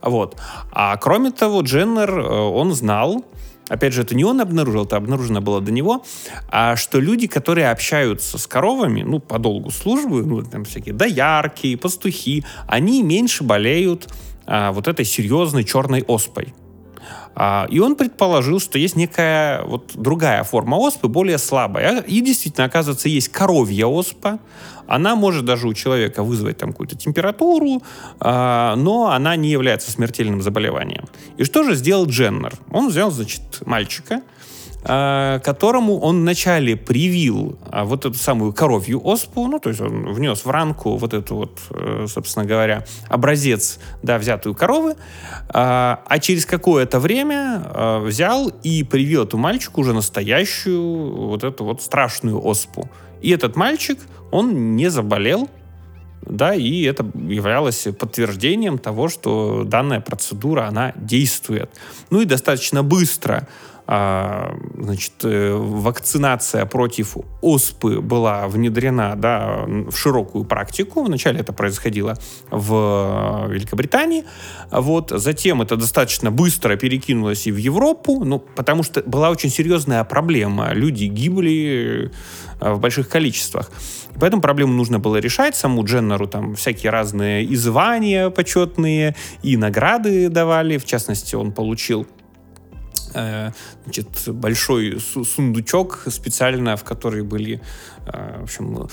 Вот. 0.00 0.36
А 0.70 0.96
кроме 0.96 1.32
того, 1.32 1.60
Дженнер, 1.60 2.18
э, 2.18 2.22
он 2.24 2.72
знал, 2.72 3.26
опять 3.68 3.92
же, 3.92 4.02
это 4.02 4.14
не 4.14 4.24
он 4.24 4.40
обнаружил, 4.40 4.84
это 4.84 4.96
обнаружено 4.96 5.40
было 5.40 5.60
до 5.60 5.70
него, 5.70 6.04
а 6.50 6.76
что 6.76 7.00
люди, 7.00 7.26
которые 7.26 7.70
общаются 7.70 8.38
с 8.38 8.46
коровами, 8.46 9.02
ну, 9.02 9.18
по 9.18 9.38
долгу 9.38 9.70
службы, 9.70 10.24
ну, 10.24 10.42
там 10.42 10.64
всякие 10.64 10.94
доярки, 10.94 11.76
пастухи, 11.76 12.44
они 12.66 13.02
меньше 13.02 13.44
болеют 13.44 14.08
а, 14.46 14.72
вот 14.72 14.88
этой 14.88 15.04
серьезной 15.04 15.64
черной 15.64 16.02
оспой. 16.02 16.54
А, 17.34 17.66
и 17.70 17.78
он 17.78 17.96
предположил, 17.96 18.60
что 18.60 18.78
есть 18.78 18.96
некая 18.96 19.62
вот 19.62 19.92
другая 19.94 20.44
форма 20.44 20.76
оспы, 20.76 21.08
более 21.08 21.38
слабая. 21.38 22.00
И 22.00 22.20
действительно, 22.20 22.66
оказывается, 22.66 23.08
есть 23.08 23.28
коровья 23.28 23.86
оспа. 23.86 24.38
Она 24.86 25.16
может 25.16 25.44
даже 25.44 25.68
у 25.68 25.74
человека 25.74 26.22
вызвать 26.22 26.56
там 26.56 26.72
какую-то 26.72 26.96
температуру, 26.96 27.82
а, 28.20 28.74
но 28.76 29.10
она 29.10 29.36
не 29.36 29.50
является 29.50 29.90
смертельным 29.90 30.40
заболеванием. 30.42 31.04
И 31.36 31.44
что 31.44 31.62
же 31.62 31.74
сделал 31.74 32.06
Дженнер? 32.06 32.54
Он 32.70 32.88
взял, 32.88 33.10
значит, 33.10 33.42
мальчика, 33.66 34.22
которому 34.88 35.98
он 36.00 36.20
вначале 36.20 36.74
привил 36.74 37.58
а, 37.70 37.84
вот 37.84 38.06
эту 38.06 38.14
самую 38.14 38.54
коровью 38.54 39.06
оспу, 39.06 39.46
ну, 39.46 39.58
то 39.58 39.68
есть 39.68 39.82
он 39.82 40.12
внес 40.14 40.46
в 40.46 40.50
ранку 40.50 40.96
вот 40.96 41.12
эту 41.12 41.36
вот, 41.36 41.58
э, 41.70 42.06
собственно 42.08 42.46
говоря, 42.46 42.86
образец, 43.08 43.78
да, 44.02 44.16
взятую 44.16 44.54
коровы, 44.54 44.96
а, 45.50 46.02
а 46.06 46.18
через 46.18 46.46
какое-то 46.46 47.00
время 47.00 47.62
э, 47.64 47.98
взял 47.98 48.48
и 48.62 48.82
привил 48.82 49.24
эту 49.24 49.36
мальчику 49.36 49.82
уже 49.82 49.92
настоящую 49.92 51.28
вот 51.28 51.44
эту 51.44 51.64
вот 51.64 51.82
страшную 51.82 52.42
оспу. 52.42 52.88
И 53.20 53.30
этот 53.30 53.56
мальчик, 53.56 53.98
он 54.30 54.74
не 54.74 54.88
заболел, 54.88 55.50
да, 56.22 56.54
и 56.54 56.82
это 56.82 57.04
являлось 57.14 57.88
подтверждением 57.98 58.78
того, 58.78 59.08
что 59.08 59.64
данная 59.64 60.00
процедура, 60.00 60.66
она 60.66 60.92
действует. 60.96 61.70
Ну 62.10 62.20
и 62.20 62.24
достаточно 62.24 62.82
быстро 62.82 63.48
значит, 63.88 65.14
э, 65.22 65.54
вакцинация 65.54 66.66
против 66.66 67.16
оспы 67.40 68.02
была 68.02 68.46
внедрена 68.46 69.14
да, 69.16 69.64
в 69.66 69.96
широкую 69.96 70.44
практику. 70.44 71.04
Вначале 71.04 71.40
это 71.40 71.54
происходило 71.54 72.14
в 72.50 73.46
Великобритании. 73.48 74.24
Вот. 74.70 75.10
Затем 75.10 75.62
это 75.62 75.76
достаточно 75.76 76.30
быстро 76.30 76.76
перекинулось 76.76 77.46
и 77.46 77.52
в 77.52 77.56
Европу, 77.56 78.24
ну, 78.24 78.38
потому 78.38 78.82
что 78.82 79.02
была 79.02 79.30
очень 79.30 79.48
серьезная 79.48 80.04
проблема. 80.04 80.74
Люди 80.74 81.04
гибли 81.04 82.10
э, 82.60 82.72
в 82.72 82.80
больших 82.80 83.08
количествах. 83.08 83.70
Поэтому 84.20 84.42
проблему 84.42 84.74
нужно 84.74 84.98
было 84.98 85.16
решать. 85.16 85.56
Саму 85.56 85.82
Дженнеру 85.84 86.26
там 86.26 86.56
всякие 86.56 86.90
разные 86.90 87.42
и 87.42 87.56
звания 87.56 88.28
почетные, 88.28 89.14
и 89.42 89.56
награды 89.56 90.28
давали. 90.28 90.76
В 90.76 90.84
частности, 90.84 91.36
он 91.36 91.52
получил 91.52 92.06
значит, 93.84 94.28
большой 94.28 95.00
сундучок 95.00 96.04
специально, 96.08 96.76
в 96.76 96.84
который 96.84 97.22
были, 97.22 97.60
э, 98.06 98.40
в 98.40 98.42
общем, 98.42 98.88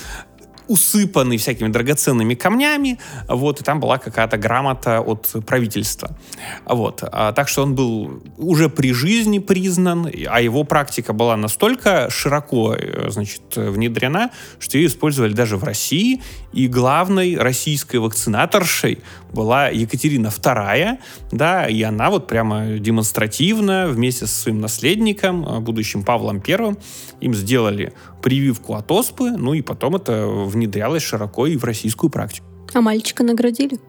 усыпанный 0.68 1.38
всякими 1.38 1.68
драгоценными 1.68 2.36
камнями, 2.36 3.00
вот, 3.28 3.62
и 3.62 3.64
там 3.64 3.80
была 3.80 3.98
какая-то 3.98 4.38
грамота 4.38 5.02
от 5.02 5.34
правительства. 5.46 6.18
Вот. 6.66 7.04
А, 7.04 7.32
так 7.32 7.48
что 7.48 7.64
он 7.64 7.76
был 7.76 8.24
уже 8.38 8.70
при 8.70 8.94
жизни 8.94 9.40
признан, 9.40 10.10
а 10.28 10.42
его 10.42 10.64
практика 10.64 11.14
была 11.14 11.38
настолько 11.38 12.10
широко, 12.10 12.76
э, 12.76 13.10
значит, 13.10 13.42
внедрена, 13.56 14.32
что 14.60 14.78
ее 14.78 14.88
использовали 14.88 15.34
даже 15.34 15.58
в 15.58 15.64
России, 15.64 16.22
и 16.54 16.68
главной 16.68 17.38
российской 17.38 17.98
вакцинаторшей 17.98 19.00
была 19.34 19.68
Екатерина 19.68 20.28
II, 20.28 20.98
да, 21.32 21.68
и 21.68 21.82
она 21.82 22.10
вот 22.10 22.28
прямо 22.28 22.80
демонстративно 22.80 23.88
вместе 23.88 24.26
со 24.28 24.42
своим 24.42 24.62
наследником, 24.62 25.46
э, 25.46 25.60
будущим 25.60 26.04
Павлом 26.04 26.42
I, 26.48 26.76
им 27.22 27.34
сделали 27.34 27.94
прививку 28.22 28.74
от 28.74 28.92
оспы, 28.92 29.32
ну 29.32 29.54
и 29.54 29.62
потом 29.62 29.96
это 29.96 30.26
внедрялось 30.56 31.04
широко 31.04 31.46
и 31.46 31.56
в 31.56 31.64
российскую 31.64 32.10
практику. 32.10 32.48
А 32.74 32.82
мальчика 32.82 33.24
наградили? 33.24 33.80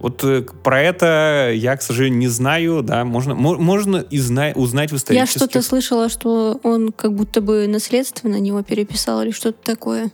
Вот 0.00 0.24
э, 0.24 0.42
про 0.42 0.82
это 0.82 1.52
я, 1.54 1.76
к 1.76 1.82
сожалению, 1.82 2.18
не 2.18 2.28
знаю, 2.28 2.82
да, 2.82 3.04
можно, 3.04 3.36
можно 3.36 3.98
и 3.98 4.18
зна- 4.18 4.52
узнать 4.56 4.90
в 4.90 4.96
исторических... 4.96 5.40
Я 5.40 5.46
что-то 5.46 5.62
слышала, 5.62 6.08
что 6.08 6.58
он 6.64 6.90
как 6.90 7.14
будто 7.14 7.40
бы 7.40 7.68
наследство 7.68 8.26
на 8.26 8.40
него 8.40 8.62
переписал 8.62 9.22
или 9.22 9.30
что-то 9.30 9.58
такое. 9.62 10.10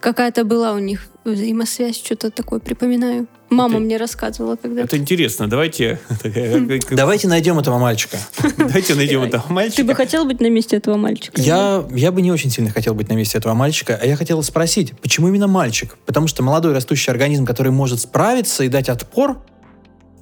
Какая-то 0.00 0.44
была 0.44 0.72
у 0.72 0.78
них 0.78 1.06
взаимосвязь, 1.24 1.96
что-то 1.96 2.30
такое 2.30 2.60
припоминаю. 2.60 3.26
Мама 3.50 3.74
это, 3.74 3.84
мне 3.84 3.96
рассказывала 3.96 4.56
когда 4.56 4.82
Это 4.82 4.96
интересно. 4.96 5.48
Давайте... 5.48 6.00
Давайте 6.90 7.28
найдем 7.28 7.58
этого 7.58 7.78
мальчика. 7.78 8.18
Давайте 8.56 8.94
найдем 8.94 9.22
этого 9.22 9.44
мальчика. 9.48 9.76
Ты 9.76 9.84
бы 9.84 9.94
хотел 9.94 10.24
быть 10.24 10.40
на 10.40 10.50
месте 10.50 10.76
этого 10.76 10.96
мальчика? 10.96 11.40
Я, 11.40 11.84
я 11.90 12.10
бы 12.10 12.22
не 12.22 12.32
очень 12.32 12.50
сильно 12.50 12.70
хотел 12.70 12.94
быть 12.94 13.08
на 13.08 13.14
месте 13.14 13.38
этого 13.38 13.54
мальчика. 13.54 13.98
А 14.00 14.06
я 14.06 14.16
хотел 14.16 14.42
спросить, 14.42 14.98
почему 15.00 15.28
именно 15.28 15.46
мальчик? 15.46 15.96
Потому 16.06 16.26
что 16.26 16.42
молодой 16.42 16.72
растущий 16.72 17.10
организм, 17.10 17.46
который 17.46 17.72
может 17.72 18.00
справиться 18.00 18.64
и 18.64 18.68
дать 18.68 18.88
отпор, 18.88 19.38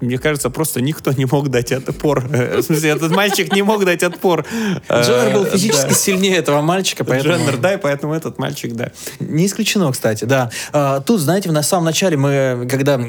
мне 0.02 0.18
кажется, 0.18 0.50
просто 0.50 0.80
никто 0.80 1.12
не 1.12 1.26
мог 1.26 1.48
дать 1.48 1.72
отпор. 1.72 2.24
Э, 2.32 2.56
в 2.60 2.62
смысле, 2.62 2.90
этот 2.90 3.12
мальчик 3.12 3.52
не 3.54 3.62
мог 3.62 3.84
дать 3.84 4.02
отпор. 4.02 4.44
Дженнер 4.90 5.32
был 5.32 5.44
э, 5.44 5.50
физически 5.50 5.90
да. 5.90 5.94
сильнее 5.94 6.36
этого 6.36 6.60
мальчика, 6.60 7.04
поэтому... 7.04 7.34
Дженнер, 7.34 7.56
да, 7.56 7.74
и 7.74 7.76
поэтому 7.76 8.12
этот 8.12 8.38
мальчик, 8.38 8.72
да. 8.72 8.90
Не 9.20 9.46
исключено, 9.46 9.90
кстати, 9.92 10.24
да. 10.24 10.50
А, 10.72 11.00
тут, 11.00 11.20
знаете, 11.20 11.50
на 11.52 11.62
самом 11.62 11.84
начале 11.84 12.16
мы, 12.16 12.66
когда 12.68 13.00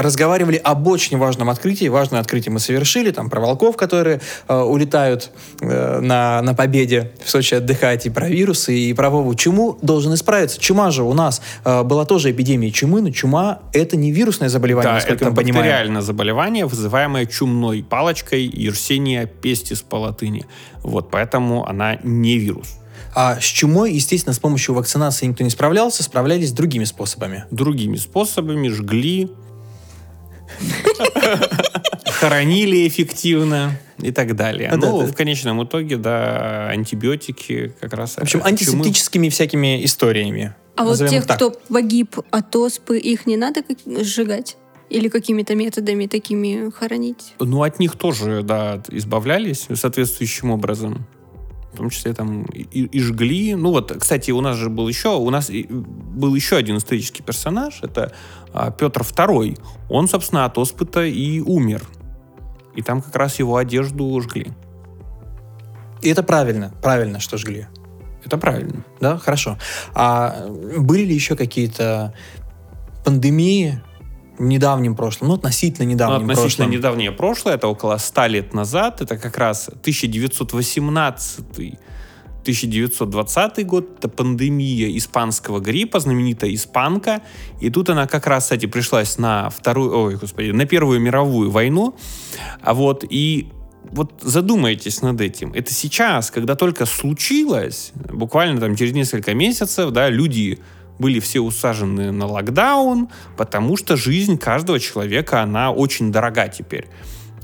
разговаривали 0.00 0.60
об 0.62 0.86
очень 0.86 1.18
важном 1.18 1.50
открытии, 1.50 1.88
важное 1.88 2.20
открытие 2.20 2.52
мы 2.52 2.60
совершили, 2.60 3.10
там, 3.10 3.28
про 3.28 3.40
волков, 3.40 3.76
которые 3.76 4.20
э, 4.48 4.56
улетают 4.56 5.30
на, 5.60 6.42
на 6.42 6.54
победе 6.54 7.10
в 7.24 7.30
Сочи 7.30 7.54
отдыхать, 7.54 8.06
и 8.06 8.10
про 8.10 8.28
вирусы, 8.28 8.74
и 8.74 8.92
про 8.92 9.10
Вову. 9.10 9.34
Чему 9.34 9.78
должен 9.82 10.14
исправиться? 10.14 10.60
Чума 10.60 10.90
же 10.90 11.02
у 11.02 11.12
нас 11.12 11.42
была 11.64 12.04
тоже 12.04 12.30
эпидемия 12.30 12.70
чумы, 12.70 13.00
но 13.00 13.10
чума— 13.10 13.60
это 13.72 13.96
не 13.96 14.12
вирусное 14.12 14.48
заболевание, 14.48 14.90
да, 14.90 14.94
насколько 14.94 15.24
это 15.24 15.30
мы 15.30 15.36
понимаем. 15.36 15.64
бактериальное 15.64 16.02
заболевание 16.02 16.35
заболевание, 16.36 16.66
вызываемое 16.66 17.26
чумной 17.26 17.82
палочкой 17.82 18.46
Yersinia 18.46 19.26
pestis 19.26 19.84
по 19.88 19.96
латыни. 19.96 20.44
Вот, 20.82 21.10
поэтому 21.10 21.66
она 21.66 21.98
не 22.02 22.38
вирус. 22.38 22.78
А 23.14 23.40
с 23.40 23.44
чумой, 23.44 23.94
естественно, 23.94 24.34
с 24.34 24.38
помощью 24.38 24.74
вакцинации 24.74 25.26
никто 25.26 25.42
не 25.42 25.50
справлялся, 25.50 26.02
справлялись 26.02 26.52
другими 26.52 26.84
способами. 26.84 27.46
Другими 27.50 27.96
способами, 27.96 28.68
жгли, 28.68 29.30
хоронили 32.20 32.86
эффективно 32.86 33.72
и 33.98 34.12
так 34.12 34.36
далее. 34.36 34.68
А, 34.68 34.76
ну, 34.76 35.00
да, 35.00 35.06
в 35.06 35.14
конечном 35.14 35.64
итоге, 35.64 35.96
да, 35.96 36.68
антибиотики 36.68 37.74
как 37.80 37.94
раз... 37.94 38.16
В 38.16 38.18
общем, 38.18 38.42
антисептическими 38.44 39.24
чумы. 39.24 39.30
всякими 39.30 39.84
историями. 39.86 40.54
А 40.76 40.84
вот 40.84 40.98
тех, 41.08 41.26
кто 41.26 41.50
погиб 41.50 42.18
от 42.30 42.54
оспы, 42.54 42.98
их 42.98 43.24
не 43.24 43.38
надо 43.38 43.62
сжигать? 43.86 44.58
Или 44.88 45.08
какими-то 45.08 45.54
методами 45.54 46.06
такими 46.06 46.70
хоронить? 46.70 47.34
Ну, 47.40 47.62
от 47.62 47.78
них 47.80 47.96
тоже, 47.96 48.42
да, 48.42 48.82
избавлялись 48.88 49.66
соответствующим 49.74 50.50
образом. 50.50 51.06
В 51.72 51.78
том 51.78 51.90
числе 51.90 52.14
там 52.14 52.44
и, 52.44 52.62
и 52.62 53.00
жгли. 53.00 53.54
Ну 53.54 53.70
вот, 53.70 53.92
кстати, 53.98 54.30
у 54.30 54.40
нас 54.40 54.56
же 54.56 54.70
был 54.70 54.88
еще, 54.88 55.16
у 55.16 55.28
нас 55.28 55.50
был 55.50 56.34
еще 56.34 56.56
один 56.56 56.78
исторический 56.78 57.22
персонаж, 57.22 57.80
это 57.82 58.14
а, 58.54 58.70
Петр 58.70 59.02
II. 59.02 59.60
Он, 59.90 60.08
собственно, 60.08 60.46
от 60.46 60.56
оспыта 60.56 61.04
и 61.04 61.40
умер. 61.40 61.82
И 62.76 62.82
там 62.82 63.02
как 63.02 63.14
раз 63.16 63.38
его 63.38 63.56
одежду 63.56 64.18
жгли. 64.20 64.52
И 66.00 66.08
это 66.08 66.22
правильно, 66.22 66.72
правильно, 66.82 67.20
что 67.20 67.36
жгли. 67.36 67.66
Это 68.24 68.38
правильно. 68.38 68.84
Да, 69.00 69.18
хорошо. 69.18 69.58
А 69.94 70.46
были 70.48 71.04
ли 71.04 71.14
еще 71.14 71.36
какие-то 71.36 72.14
пандемии, 73.04 73.82
недавнем 74.38 74.96
прошлом, 74.96 75.28
ну, 75.28 75.34
относительно 75.34 75.86
недавнем 75.86 76.26
ну, 76.26 76.32
относительно 76.32 76.66
прошлом. 76.66 76.70
недавнее 76.70 77.12
прошлое, 77.12 77.54
это 77.54 77.68
около 77.68 77.96
100 77.96 78.26
лет 78.26 78.54
назад, 78.54 79.00
это 79.00 79.16
как 79.16 79.38
раз 79.38 79.68
1918 79.68 81.78
1920 82.46 83.66
год, 83.66 83.98
это 83.98 84.08
пандемия 84.08 84.96
испанского 84.96 85.58
гриппа, 85.58 85.98
знаменитая 85.98 86.54
испанка, 86.54 87.22
и 87.60 87.70
тут 87.70 87.90
она 87.90 88.06
как 88.06 88.26
раз, 88.28 88.44
кстати, 88.44 88.66
пришлась 88.66 89.18
на 89.18 89.50
вторую, 89.50 89.98
ой, 89.98 90.16
господи, 90.16 90.50
на 90.50 90.64
Первую 90.64 91.00
мировую 91.00 91.50
войну, 91.50 91.96
а 92.60 92.72
вот, 92.72 93.04
и 93.08 93.48
вот 93.90 94.12
задумайтесь 94.20 95.02
над 95.02 95.20
этим. 95.20 95.52
Это 95.52 95.72
сейчас, 95.72 96.30
когда 96.30 96.54
только 96.54 96.86
случилось, 96.86 97.92
буквально 97.94 98.60
там 98.60 98.76
через 98.76 98.92
несколько 98.92 99.34
месяцев, 99.34 99.90
да, 99.90 100.08
люди 100.08 100.60
были 100.98 101.20
все 101.20 101.40
усажены 101.40 102.12
на 102.12 102.26
локдаун, 102.26 103.08
потому 103.36 103.76
что 103.76 103.96
жизнь 103.96 104.38
каждого 104.38 104.80
человека, 104.80 105.42
она 105.42 105.70
очень 105.70 106.12
дорога 106.12 106.48
теперь. 106.48 106.86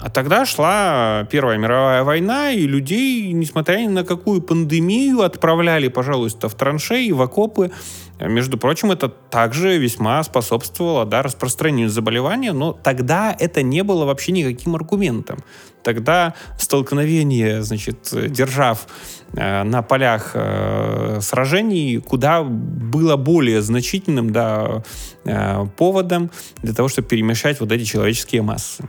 А 0.03 0.11
тогда 0.11 0.45
шла 0.45 1.29
Первая 1.31 1.59
мировая 1.59 2.03
война, 2.03 2.51
и 2.51 2.67
людей, 2.67 3.31
несмотря 3.31 3.77
ни 3.79 3.87
на 3.87 4.03
какую 4.03 4.43
пандемию, 4.43 5.23
отправляли, 5.23 5.87
пожалуйста, 5.87 6.49
в 6.49 6.55
траншеи, 6.57 7.13
в 7.13 7.23
окопы. 7.23 7.71
Между 8.19 8.59
прочим, 8.59 8.91
это 8.91 9.09
также 9.09 9.79
весьма 9.79 10.21
способствовало 10.25 11.07
да, 11.07 11.23
распространению 11.23 11.89
заболевания, 11.89 12.53
но 12.53 12.73
тогда 12.73 13.35
это 13.39 13.63
не 13.63 13.85
было 13.85 14.05
вообще 14.05 14.33
никаким 14.33 14.75
аргументом. 14.75 15.39
Тогда 15.85 16.35
столкновение, 16.59 17.63
значит, 17.63 18.09
держав 18.13 18.89
э, 19.35 19.63
на 19.63 19.83
полях 19.83 20.33
э, 20.35 21.19
сражений 21.21 22.01
куда 22.01 22.43
было 22.43 23.17
более 23.17 23.63
значительным 23.63 24.31
да, 24.31 24.83
э, 25.25 25.65
поводом 25.77 26.33
для 26.61 26.75
того, 26.75 26.89
чтобы 26.89 27.07
перемешать 27.07 27.61
вот 27.61 27.71
эти 27.71 27.85
человеческие 27.85 28.43
массы. 28.43 28.89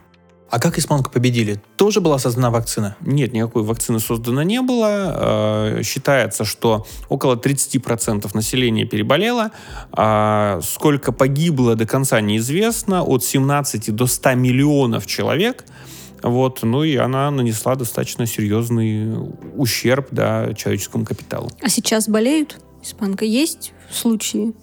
А 0.54 0.60
как 0.60 0.78
испанку 0.78 1.10
победили? 1.10 1.60
Тоже 1.78 2.00
была 2.00 2.20
создана 2.20 2.52
вакцина? 2.52 2.96
Нет, 3.02 3.34
никакой 3.34 3.64
вакцины 3.64 4.00
создано 4.00 4.44
не 4.44 4.62
было. 4.62 5.78
Э, 5.80 5.82
считается, 5.82 6.46
что 6.46 6.86
около 7.10 7.36
30% 7.38 8.30
населения 8.36 8.86
переболело. 8.86 9.50
А 9.92 10.60
сколько 10.62 11.12
погибло 11.12 11.76
до 11.76 11.88
конца 11.88 12.22
неизвестно. 12.22 13.02
От 13.02 13.24
17 13.24 13.96
до 13.96 14.06
100 14.06 14.36
миллионов 14.36 15.08
человек. 15.08 15.66
Вот, 16.22 16.62
ну 16.62 16.84
и 16.84 16.98
она 16.98 17.32
нанесла 17.32 17.74
достаточно 17.74 18.28
серьезный 18.28 19.12
ущерб 19.56 20.10
да, 20.12 20.54
человеческому 20.54 21.04
капиталу. 21.04 21.50
А 21.64 21.70
сейчас 21.70 22.08
болеют? 22.08 22.60
Испанка 22.84 23.26
есть 23.26 23.74
случаи? 23.92 24.54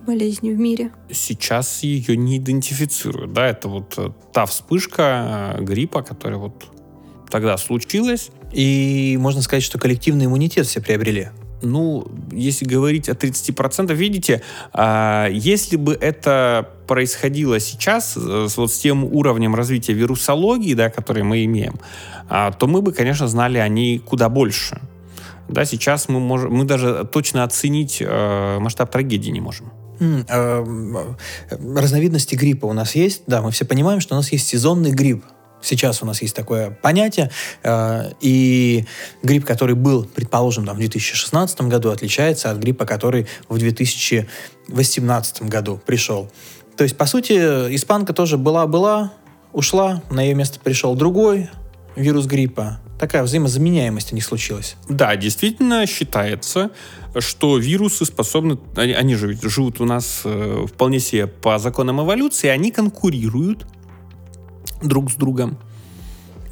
Болезни 0.00 0.50
в 0.50 0.58
мире? 0.58 0.90
Сейчас 1.10 1.82
ее 1.82 2.16
не 2.16 2.38
идентифицируют. 2.38 3.32
Да, 3.32 3.46
это 3.46 3.68
вот 3.68 3.94
э, 3.96 4.10
та 4.32 4.46
вспышка 4.46 5.56
э, 5.58 5.62
гриппа, 5.62 6.02
которая 6.02 6.38
вот 6.38 6.64
тогда 7.30 7.56
случилась. 7.56 8.30
И 8.52 9.16
можно 9.20 9.42
сказать, 9.42 9.62
что 9.62 9.78
коллективный 9.78 10.26
иммунитет 10.26 10.66
все 10.66 10.80
приобрели. 10.80 11.28
Ну, 11.62 12.06
если 12.32 12.64
говорить 12.64 13.08
о 13.08 13.12
30%, 13.12 13.94
видите, 13.94 14.42
а, 14.72 15.28
если 15.30 15.76
бы 15.76 15.92
это 15.92 16.70
происходило 16.86 17.60
сейчас 17.60 18.16
э, 18.16 18.48
вот 18.56 18.72
с 18.72 18.78
тем 18.78 19.04
уровнем 19.04 19.54
развития 19.54 19.92
вирусологии, 19.92 20.74
да, 20.74 20.90
который 20.90 21.22
мы 21.22 21.44
имеем, 21.44 21.78
а, 22.28 22.50
то 22.50 22.66
мы 22.66 22.80
бы, 22.80 22.92
конечно, 22.92 23.28
знали 23.28 23.58
о 23.58 23.68
ней 23.68 23.98
куда 23.98 24.28
больше. 24.28 24.80
Да, 25.48 25.64
сейчас 25.64 26.08
мы 26.08 26.18
можем, 26.18 26.52
мы 26.52 26.64
даже 26.64 27.06
точно 27.12 27.44
оценить 27.44 28.00
масштаб 28.00 28.90
трагедии 28.92 29.30
не 29.30 29.40
можем. 29.40 29.72
А, 30.00 31.06
разновидности 31.50 32.34
гриппа 32.34 32.66
у 32.66 32.72
нас 32.72 32.94
есть. 32.94 33.22
Да, 33.26 33.42
мы 33.42 33.50
все 33.50 33.64
понимаем, 33.64 34.00
что 34.00 34.14
у 34.14 34.16
нас 34.16 34.32
есть 34.32 34.48
сезонный 34.48 34.90
грипп. 34.90 35.24
Сейчас 35.62 36.02
у 36.02 36.06
нас 36.06 36.22
есть 36.22 36.34
такое 36.34 36.70
понятие, 36.70 37.30
э, 37.62 38.12
и 38.22 38.86
грипп, 39.22 39.44
который 39.44 39.74
был, 39.74 40.04
предположим, 40.04 40.64
там, 40.64 40.76
в 40.76 40.78
2016 40.78 41.60
году, 41.62 41.90
отличается 41.90 42.50
от 42.50 42.56
гриппа, 42.56 42.86
который 42.86 43.26
в 43.50 43.58
2018 43.58 45.42
году 45.42 45.78
пришел. 45.84 46.30
То 46.78 46.84
есть, 46.84 46.96
по 46.96 47.04
сути, 47.04 47.34
испанка 47.74 48.14
тоже 48.14 48.38
была-была, 48.38 49.12
ушла, 49.52 50.02
на 50.10 50.22
ее 50.22 50.34
место 50.34 50.58
пришел 50.60 50.94
другой 50.94 51.50
вирус 51.96 52.26
гриппа. 52.26 52.80
Такая 52.98 53.22
взаимозаменяемость 53.22 54.12
у 54.12 54.14
них 54.14 54.24
случилась. 54.24 54.76
Да, 54.88 55.16
действительно 55.16 55.86
считается, 55.86 56.70
что 57.18 57.58
вирусы 57.58 58.04
способны, 58.04 58.58
они, 58.76 58.92
они 58.92 59.14
же 59.14 59.36
живут 59.42 59.80
у 59.80 59.84
нас 59.84 60.22
э, 60.24 60.66
вполне 60.68 61.00
себе 61.00 61.26
по 61.26 61.58
законам 61.58 62.00
эволюции, 62.02 62.48
они 62.48 62.70
конкурируют 62.70 63.66
друг 64.82 65.10
с 65.10 65.14
другом. 65.14 65.58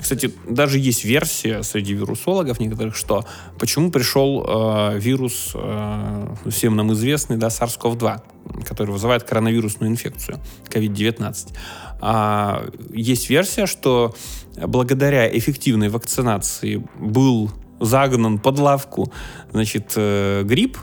Кстати, 0.00 0.32
даже 0.48 0.78
есть 0.78 1.04
версия 1.04 1.62
среди 1.62 1.94
вирусологов 1.94 2.60
некоторых, 2.60 2.94
что 2.94 3.24
почему 3.58 3.90
пришел 3.90 4.44
э, 4.46 4.98
вирус, 4.98 5.52
э, 5.54 6.34
всем 6.50 6.76
нам 6.76 6.92
известный, 6.92 7.36
да, 7.36 7.48
SARS-CoV-2, 7.48 8.64
который 8.64 8.90
вызывает 8.90 9.24
коронавирусную 9.24 9.90
инфекцию, 9.90 10.38
COVID-19. 10.68 11.52
А, 12.00 12.64
есть 12.92 13.28
версия, 13.28 13.66
что 13.66 14.14
благодаря 14.56 15.28
эффективной 15.36 15.88
вакцинации 15.88 16.84
был 16.98 17.50
загнан 17.80 18.38
под 18.38 18.58
лавку, 18.58 19.12
значит, 19.52 19.92
э, 19.96 20.42
грипп, 20.44 20.78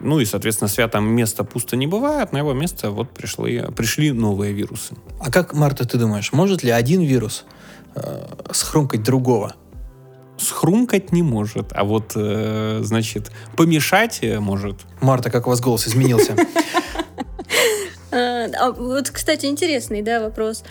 ну 0.00 0.20
и, 0.20 0.24
соответственно, 0.24 0.68
святом 0.68 1.08
место 1.08 1.44
пусто 1.44 1.76
не 1.76 1.86
бывает, 1.86 2.32
на 2.32 2.38
его 2.38 2.52
место 2.52 2.90
вот 2.90 3.10
пришли, 3.10 3.64
пришли 3.76 4.12
новые 4.12 4.52
вирусы. 4.52 4.94
А 5.20 5.30
как, 5.30 5.54
Марта, 5.54 5.86
ты 5.86 5.98
думаешь, 5.98 6.32
может 6.32 6.62
ли 6.62 6.70
один 6.70 7.02
вирус 7.02 7.44
э, 7.94 8.26
схрумкать 8.52 9.02
другого? 9.02 9.54
Схрумкать 10.36 11.12
не 11.12 11.22
может, 11.22 11.72
а 11.72 11.84
вот, 11.84 12.12
э, 12.14 12.80
значит, 12.82 13.32
помешать 13.56 14.20
может. 14.38 14.76
Марта, 15.00 15.30
как 15.30 15.46
у 15.46 15.50
вас 15.50 15.60
голос 15.60 15.88
изменился? 15.88 16.36
А, 18.12 18.44
а 18.58 18.72
вот, 18.72 19.10
кстати, 19.10 19.46
интересный 19.46 20.02
да, 20.02 20.20
вопрос. 20.20 20.62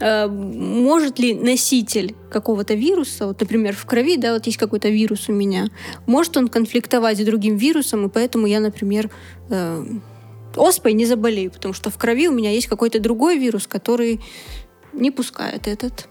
А, 0.00 0.28
может 0.28 1.18
ли 1.18 1.34
носитель 1.34 2.14
какого-то 2.30 2.74
вируса, 2.74 3.26
вот, 3.26 3.40
например, 3.40 3.74
в 3.74 3.84
крови, 3.86 4.16
да, 4.16 4.34
вот 4.34 4.46
есть 4.46 4.58
какой-то 4.58 4.88
вирус 4.88 5.28
у 5.28 5.32
меня, 5.32 5.68
может 6.06 6.36
он 6.36 6.48
конфликтовать 6.48 7.18
с 7.18 7.24
другим 7.24 7.56
вирусом, 7.56 8.06
и 8.06 8.08
поэтому 8.10 8.46
я, 8.46 8.60
например, 8.60 9.10
э, 9.50 9.84
оспой 10.56 10.92
не 10.92 11.06
заболею, 11.06 11.50
потому 11.50 11.74
что 11.74 11.90
в 11.90 11.98
крови 11.98 12.28
у 12.28 12.32
меня 12.32 12.50
есть 12.50 12.66
какой-то 12.66 13.00
другой 13.00 13.38
вирус, 13.38 13.66
который 13.66 14.20
не 14.92 15.10
пускает 15.10 15.66
этот. 15.66 16.08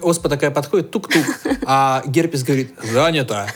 Оспа 0.00 0.28
такая 0.28 0.50
подходит, 0.50 0.90
тук-тук, 0.90 1.24
а 1.66 2.02
герпес 2.06 2.44
говорит, 2.44 2.74
занято. 2.82 3.46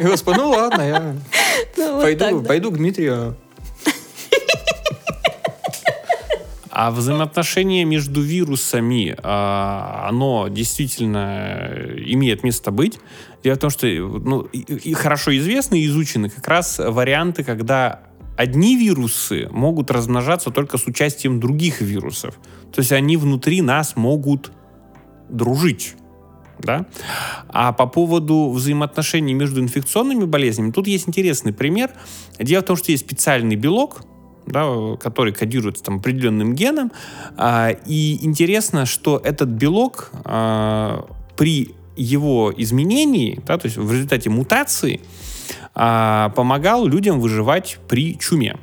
И 0.00 0.06
оспа, 0.06 0.34
ну 0.34 0.50
ладно, 0.50 0.82
я 0.82 1.16
ну, 1.76 1.94
вот 1.94 2.02
пойду, 2.02 2.24
так, 2.24 2.42
да. 2.42 2.48
пойду 2.48 2.70
к 2.70 2.76
Дмитрию 2.76 3.36
А 6.70 6.90
взаимоотношение 6.90 7.84
между 7.86 8.20
вирусами, 8.20 9.16
а, 9.22 10.06
оно 10.10 10.48
действительно 10.48 11.70
имеет 11.96 12.44
место 12.44 12.70
быть. 12.70 13.00
Дело 13.42 13.54
в 13.54 13.58
том, 13.58 13.70
что 13.70 13.86
ну, 13.86 14.42
и 14.42 14.92
хорошо 14.92 15.34
известны 15.38 15.80
и 15.80 15.86
изучены 15.86 16.28
как 16.28 16.46
раз 16.46 16.78
варианты, 16.78 17.44
когда 17.44 18.00
одни 18.36 18.76
вирусы 18.76 19.48
могут 19.50 19.90
размножаться 19.90 20.50
только 20.50 20.76
с 20.76 20.86
участием 20.86 21.40
других 21.40 21.80
вирусов. 21.80 22.38
То 22.74 22.82
есть 22.82 22.92
они 22.92 23.16
внутри 23.16 23.62
нас 23.62 23.96
могут 23.96 24.52
дружить. 25.28 25.94
Да? 26.58 26.86
А 27.48 27.72
по 27.72 27.86
поводу 27.86 28.50
взаимоотношений 28.50 29.34
между 29.34 29.60
инфекционными 29.60 30.24
болезнями, 30.24 30.70
тут 30.70 30.86
есть 30.86 31.08
интересный 31.08 31.52
пример. 31.52 31.90
Дело 32.38 32.62
в 32.62 32.66
том, 32.66 32.76
что 32.76 32.92
есть 32.92 33.04
специальный 33.04 33.56
белок, 33.56 34.02
да, 34.46 34.96
который 34.98 35.32
кодируется 35.32 35.84
там, 35.84 35.96
определенным 35.96 36.54
геном. 36.54 36.92
А, 37.36 37.70
и 37.86 38.24
интересно, 38.24 38.86
что 38.86 39.20
этот 39.22 39.48
белок 39.50 40.10
а, 40.24 41.06
при 41.36 41.74
его 41.96 42.52
изменении, 42.56 43.40
да, 43.46 43.58
то 43.58 43.66
есть 43.66 43.76
в 43.76 43.92
результате 43.92 44.30
мутации, 44.30 45.00
а, 45.74 46.30
помогал 46.30 46.86
людям 46.86 47.20
выживать 47.20 47.78
при 47.88 48.18
чуме. 48.18 48.56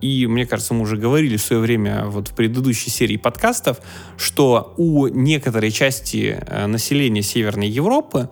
И 0.00 0.26
мне 0.26 0.46
кажется, 0.46 0.74
мы 0.74 0.82
уже 0.82 0.96
говорили 0.96 1.36
в 1.36 1.42
свое 1.42 1.60
время 1.60 2.04
вот 2.06 2.28
в 2.28 2.34
предыдущей 2.34 2.90
серии 2.90 3.16
подкастов, 3.16 3.78
что 4.16 4.74
у 4.76 5.08
некоторой 5.08 5.70
части 5.70 6.38
э, 6.40 6.66
населения 6.66 7.22
Северной 7.22 7.68
Европы, 7.68 8.30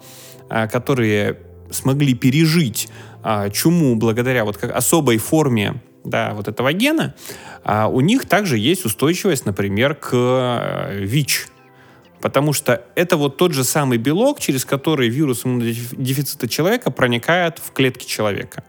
э, 0.48 0.68
которые 0.68 1.40
смогли 1.70 2.14
пережить 2.14 2.88
чуму 3.52 3.96
благодаря 3.96 4.44
вот 4.44 4.56
как 4.56 4.70
особой 4.70 5.18
форме 5.18 5.82
да, 6.04 6.32
вот 6.34 6.46
этого 6.46 6.72
гена, 6.72 7.16
у 7.64 8.00
них 8.00 8.26
также 8.26 8.56
есть 8.56 8.84
устойчивость, 8.84 9.46
например, 9.46 9.96
к 9.96 10.10
э, 10.12 11.00
ВИЧ. 11.00 11.48
Потому 12.20 12.52
что 12.52 12.84
это 12.94 13.16
вот 13.16 13.36
тот 13.36 13.52
же 13.52 13.64
самый 13.64 13.98
белок, 13.98 14.40
через 14.40 14.64
который 14.64 15.08
вирус 15.08 15.44
иммунодефицита 15.44 16.48
человека 16.48 16.90
проникает 16.90 17.58
в 17.58 17.72
клетки 17.72 18.06
человека. 18.06 18.62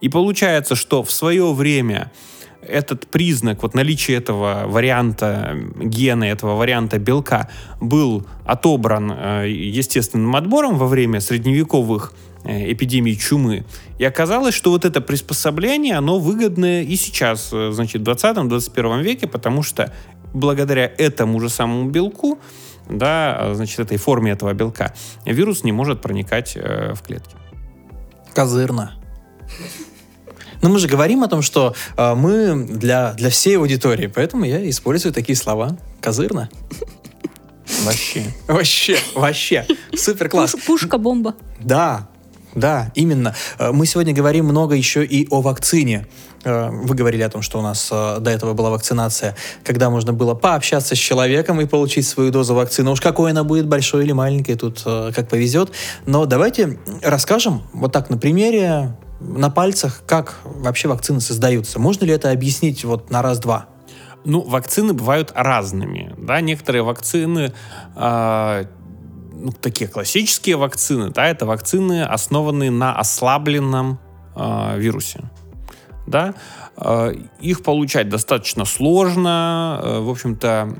И 0.00 0.08
получается, 0.08 0.74
что 0.74 1.02
в 1.02 1.10
свое 1.10 1.52
время 1.52 2.12
этот 2.60 3.06
признак, 3.06 3.62
вот 3.62 3.74
наличие 3.74 4.16
этого 4.16 4.64
варианта 4.66 5.56
гена, 5.80 6.24
этого 6.24 6.56
варианта 6.56 6.98
белка 6.98 7.48
был 7.80 8.26
отобран 8.44 9.12
э, 9.12 9.48
естественным 9.48 10.34
отбором 10.36 10.76
во 10.76 10.86
время 10.86 11.20
средневековых 11.20 12.12
Э, 12.44 12.72
эпидемии 12.72 13.14
чумы. 13.14 13.64
И 13.98 14.04
оказалось, 14.04 14.54
что 14.54 14.70
вот 14.70 14.84
это 14.84 15.00
приспособление, 15.00 15.96
оно 15.96 16.20
выгодное 16.20 16.82
и 16.82 16.94
сейчас, 16.94 17.50
э, 17.52 17.72
значит, 17.72 18.00
в 18.00 18.04
20-21 18.04 19.02
веке, 19.02 19.26
потому 19.26 19.62
что 19.62 19.92
благодаря 20.32 20.90
этому 20.98 21.40
же 21.40 21.48
самому 21.48 21.90
белку, 21.90 22.38
да, 22.88 23.54
значит, 23.54 23.80
этой 23.80 23.98
форме 23.98 24.32
этого 24.32 24.54
белка, 24.54 24.94
вирус 25.26 25.64
не 25.64 25.72
может 25.72 26.00
проникать 26.00 26.54
в 26.56 27.02
клетки. 27.04 27.36
Козырно. 28.34 28.94
Но 30.62 30.68
мы 30.68 30.78
же 30.78 30.88
говорим 30.88 31.22
о 31.22 31.28
том, 31.28 31.42
что 31.42 31.74
э, 31.96 32.14
мы 32.14 32.64
для, 32.66 33.12
для 33.14 33.30
всей 33.30 33.56
аудитории, 33.58 34.06
поэтому 34.08 34.44
я 34.44 34.68
использую 34.68 35.12
такие 35.12 35.36
слова. 35.36 35.76
Козырно. 36.00 36.48
Вообще. 37.84 38.24
Вообще, 38.46 38.98
вообще. 39.14 39.66
Супер 39.94 40.28
класс. 40.28 40.54
Пуш- 40.54 40.66
Пушка-бомба. 40.66 41.34
Да, 41.60 42.08
да, 42.54 42.90
именно. 42.94 43.34
Э, 43.58 43.72
Мы 43.72 43.86
сегодня 43.86 44.12
говорим 44.14 44.46
много 44.46 44.74
еще 44.74 45.04
и 45.04 45.28
о 45.30 45.42
вакцине. 45.42 46.06
Э, 46.44 46.70
Вы 46.70 46.94
говорили 46.94 47.22
о 47.22 47.28
том, 47.28 47.42
что 47.42 47.58
у 47.58 47.62
нас 47.62 47.88
э, 47.92 48.18
до 48.20 48.30
этого 48.30 48.54
была 48.54 48.70
вакцинация, 48.70 49.36
когда 49.64 49.90
можно 49.90 50.12
было 50.12 50.34
пообщаться 50.34 50.94
с 50.94 50.98
человеком 50.98 51.60
и 51.60 51.66
получить 51.66 52.06
свою 52.06 52.30
дозу 52.30 52.54
вакцины. 52.54 52.90
Уж 52.90 53.00
какой 53.00 53.30
она 53.32 53.44
будет, 53.44 53.66
большой 53.66 54.04
или 54.04 54.12
маленькой, 54.12 54.56
тут 54.56 54.82
как 54.84 55.28
повезет. 55.28 55.70
Но 56.06 56.24
давайте 56.24 56.78
расскажем 57.02 57.62
вот 57.74 57.92
так 57.92 58.08
на 58.10 58.16
примере, 58.18 58.96
на 59.20 59.50
пальцах, 59.50 60.02
как 60.06 60.38
вообще 60.44 60.88
вакцины 60.88 61.20
создаются. 61.20 61.78
Можно 61.78 62.04
ли 62.04 62.12
это 62.12 62.30
объяснить 62.30 62.84
вот 62.84 63.10
на 63.10 63.22
раз-два? 63.22 63.66
Ну, 64.24 64.40
вакцины 64.40 64.92
бывают 64.92 65.32
разными. 65.34 66.14
Да? 66.18 66.40
Некоторые 66.40 66.82
вакцины, 66.82 67.52
а, 67.94 68.64
ну, 69.32 69.52
такие 69.52 69.88
классические 69.88 70.56
вакцины, 70.56 71.10
да, 71.10 71.26
это 71.26 71.46
вакцины, 71.46 72.04
основанные 72.04 72.70
на 72.70 72.94
ослабленном 72.94 73.98
а, 74.34 74.76
вирусе. 74.76 75.22
Да? 76.06 76.34
А, 76.76 77.10
их 77.40 77.62
получать 77.62 78.08
достаточно 78.08 78.64
сложно, 78.64 79.80
э, 79.82 80.00
в 80.00 80.10
общем-то, 80.10 80.76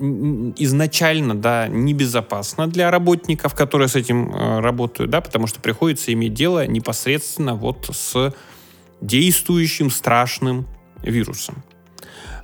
изначально, 0.00 1.34
да, 1.34 1.68
небезопасно 1.68 2.66
для 2.66 2.90
работников, 2.90 3.54
которые 3.54 3.88
с 3.88 3.96
этим 3.96 4.34
э, 4.34 4.60
работают, 4.60 5.10
да, 5.10 5.20
потому 5.20 5.46
что 5.46 5.60
приходится 5.60 6.12
иметь 6.12 6.34
дело 6.34 6.66
непосредственно 6.66 7.54
вот 7.54 7.90
с 7.92 8.34
действующим 9.00 9.90
страшным 9.90 10.66
вирусом. 11.02 11.62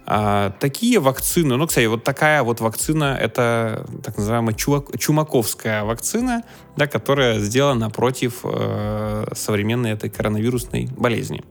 А, 0.08 0.50
такие 0.60 1.00
вакцины, 1.00 1.56
ну, 1.56 1.66
кстати, 1.66 1.86
вот 1.86 2.04
такая 2.04 2.42
вот 2.44 2.60
вакцина, 2.60 3.18
это 3.20 3.86
так 4.04 4.16
называемая 4.16 4.54
чувак- 4.54 4.96
чумаковская 4.98 5.82
вакцина, 5.82 6.44
да, 6.76 6.86
которая 6.86 7.40
сделана 7.40 7.90
против 7.90 8.40
э, 8.44 9.26
современной 9.34 9.90
этой 9.90 10.08
коронавирусной 10.08 10.88
болезни. 10.96 11.42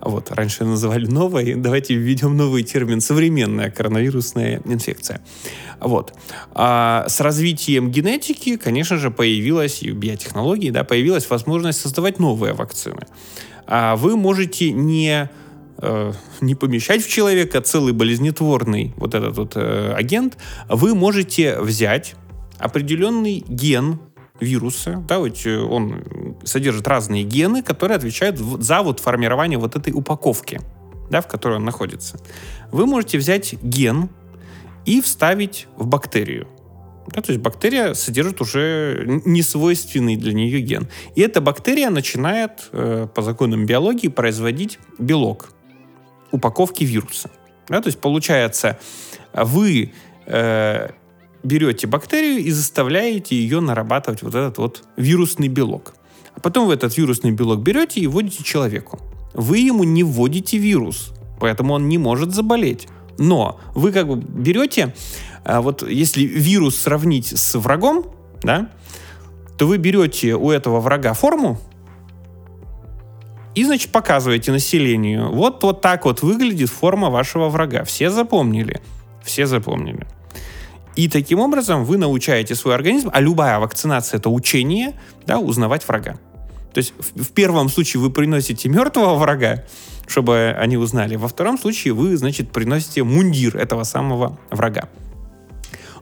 Вот, 0.00 0.30
раньше 0.30 0.64
называли 0.64 1.06
новой, 1.06 1.54
давайте 1.54 1.94
введем 1.94 2.36
новый 2.36 2.62
термин 2.62 3.00
современная 3.00 3.70
коронавирусная 3.70 4.60
инфекция. 4.64 5.20
Вот. 5.80 6.14
А 6.52 7.06
с 7.08 7.20
развитием 7.20 7.90
генетики, 7.90 8.56
конечно 8.56 8.96
же, 8.96 9.10
появилась 9.10 9.82
и 9.82 9.90
биотехнологии, 9.90 10.70
да, 10.70 10.84
появилась 10.84 11.28
возможность 11.30 11.80
создавать 11.80 12.18
новые 12.18 12.52
вакцины. 12.52 13.06
А 13.66 13.96
вы 13.96 14.16
можете 14.16 14.72
не 14.72 15.30
э, 15.78 16.12
не 16.40 16.54
помещать 16.54 17.04
в 17.04 17.08
человека 17.08 17.60
целый 17.60 17.92
болезнетворный 17.92 18.94
вот 18.96 19.14
этот 19.14 19.36
вот 19.36 19.52
э, 19.56 19.92
агент, 19.94 20.36
вы 20.68 20.94
можете 20.94 21.60
взять 21.60 22.14
определенный 22.58 23.44
ген 23.46 24.00
вируса, 24.40 25.04
да, 25.08 25.18
вот 25.18 25.44
э, 25.44 25.58
он 25.58 26.02
содержит 26.48 26.88
разные 26.88 27.22
гены, 27.22 27.62
которые 27.62 27.96
отвечают 27.96 28.38
за 28.38 28.82
вот 28.82 29.00
формирование 29.00 29.58
вот 29.58 29.76
этой 29.76 29.92
упаковки, 29.92 30.60
да, 31.10 31.20
в 31.20 31.28
которой 31.28 31.56
он 31.56 31.64
находится. 31.64 32.18
Вы 32.72 32.86
можете 32.86 33.18
взять 33.18 33.54
ген 33.62 34.08
и 34.84 35.00
вставить 35.00 35.68
в 35.76 35.86
бактерию. 35.86 36.48
Да, 37.08 37.22
то 37.22 37.32
есть 37.32 37.42
бактерия 37.42 37.94
содержит 37.94 38.40
уже 38.40 39.22
несвойственный 39.24 40.16
для 40.16 40.34
нее 40.34 40.60
ген. 40.60 40.88
И 41.14 41.22
эта 41.22 41.40
бактерия 41.40 41.88
начинает 41.90 42.68
э, 42.72 43.06
по 43.14 43.22
законам 43.22 43.64
биологии 43.64 44.08
производить 44.08 44.78
белок 44.98 45.50
упаковки 46.30 46.84
вируса. 46.84 47.30
Да, 47.68 47.80
то 47.80 47.88
есть 47.88 47.98
получается, 48.00 48.78
вы 49.32 49.92
э, 50.26 50.90
берете 51.42 51.86
бактерию 51.86 52.40
и 52.40 52.50
заставляете 52.50 53.36
ее 53.36 53.60
нарабатывать 53.60 54.22
вот 54.22 54.34
этот 54.34 54.58
вот 54.58 54.84
вирусный 54.96 55.48
белок. 55.48 55.94
А 56.38 56.40
потом 56.40 56.68
вы 56.68 56.74
этот 56.74 56.96
вирусный 56.96 57.32
белок 57.32 57.62
берете 57.62 58.00
и 58.00 58.06
вводите 58.06 58.44
человеку. 58.44 59.00
Вы 59.34 59.58
ему 59.58 59.82
не 59.82 60.04
вводите 60.04 60.56
вирус, 60.56 61.12
поэтому 61.40 61.74
он 61.74 61.88
не 61.88 61.98
может 61.98 62.32
заболеть. 62.32 62.86
Но 63.18 63.58
вы 63.74 63.90
как 63.90 64.06
бы 64.06 64.14
берете, 64.14 64.94
а, 65.44 65.60
вот 65.60 65.82
если 65.82 66.22
вирус 66.22 66.76
сравнить 66.76 67.36
с 67.36 67.58
врагом, 67.58 68.06
да, 68.40 68.70
то 69.58 69.66
вы 69.66 69.78
берете 69.78 70.36
у 70.36 70.52
этого 70.52 70.78
врага 70.78 71.12
форму, 71.12 71.58
и, 73.56 73.64
значит, 73.64 73.90
показываете 73.90 74.52
населению. 74.52 75.32
Вот, 75.32 75.64
вот 75.64 75.80
так 75.80 76.04
вот 76.04 76.22
выглядит 76.22 76.70
форма 76.70 77.10
вашего 77.10 77.48
врага. 77.48 77.82
Все 77.82 78.10
запомнили. 78.10 78.80
Все 79.24 79.46
запомнили. 79.46 80.06
И 80.94 81.08
таким 81.08 81.40
образом 81.40 81.84
вы 81.84 81.96
научаете 81.96 82.54
свой 82.54 82.76
организм, 82.76 83.10
а 83.12 83.20
любая 83.20 83.58
вакцинация 83.58 84.18
это 84.18 84.30
учение, 84.30 84.94
да, 85.26 85.40
узнавать 85.40 85.86
врага. 85.88 86.20
То 86.78 86.80
есть 86.80 86.94
в, 86.96 87.24
в 87.24 87.32
первом 87.32 87.68
случае 87.68 88.00
вы 88.00 88.08
приносите 88.08 88.68
мертвого 88.68 89.16
врага, 89.16 89.64
чтобы 90.06 90.54
они 90.56 90.76
узнали. 90.76 91.16
Во 91.16 91.26
втором 91.26 91.58
случае 91.58 91.92
вы, 91.92 92.16
значит, 92.16 92.52
приносите 92.52 93.02
мундир 93.02 93.56
этого 93.56 93.82
самого 93.82 94.38
врага. 94.52 94.88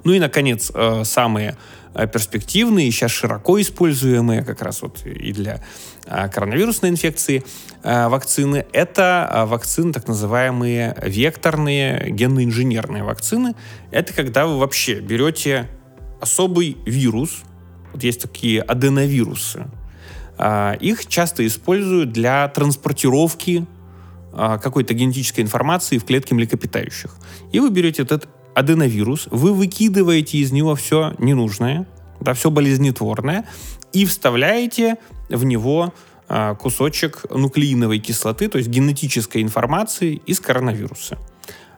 Ну 0.04 0.12
и, 0.12 0.18
наконец, 0.18 0.70
э, 0.74 1.04
самые 1.04 1.56
э, 1.94 2.06
перспективные, 2.06 2.90
сейчас 2.90 3.10
широко 3.10 3.58
используемые 3.58 4.44
как 4.44 4.60
раз 4.60 4.82
вот 4.82 5.06
и 5.06 5.32
для 5.32 5.64
э, 6.04 6.28
коронавирусной 6.28 6.90
инфекции 6.90 7.42
вакцины, 7.82 8.66
это 8.74 9.46
вакцины 9.48 9.94
так 9.94 10.06
называемые 10.08 10.94
векторные 11.00 12.10
генно-инженерные 12.10 13.02
вакцины. 13.02 13.54
Это 13.92 14.12
когда 14.12 14.44
вы 14.46 14.58
вообще 14.58 15.00
берете 15.00 15.70
особый 16.20 16.76
вирус, 16.84 17.44
вот 17.94 18.02
есть 18.02 18.20
такие 18.20 18.60
аденовирусы, 18.60 19.70
их 20.38 21.06
часто 21.06 21.46
используют 21.46 22.12
для 22.12 22.46
транспортировки 22.48 23.66
а, 24.38 24.58
какой-то 24.58 24.92
генетической 24.92 25.40
информации 25.40 25.96
в 25.96 26.04
клетки 26.04 26.34
млекопитающих. 26.34 27.16
И 27.52 27.58
вы 27.60 27.70
берете 27.70 28.02
этот 28.02 28.28
аденовирус, 28.54 29.28
вы 29.30 29.54
выкидываете 29.54 30.36
из 30.38 30.52
него 30.52 30.74
все 30.74 31.14
ненужное, 31.18 31.86
да, 32.20 32.34
все 32.34 32.50
болезнетворное, 32.50 33.46
и 33.94 34.04
вставляете 34.04 34.96
в 35.30 35.42
него 35.44 35.94
а, 36.28 36.54
кусочек 36.54 37.24
нуклеиновой 37.30 37.98
кислоты, 37.98 38.48
то 38.48 38.58
есть 38.58 38.68
генетической 38.68 39.40
информации 39.40 40.20
из 40.26 40.38
коронавируса. 40.40 41.16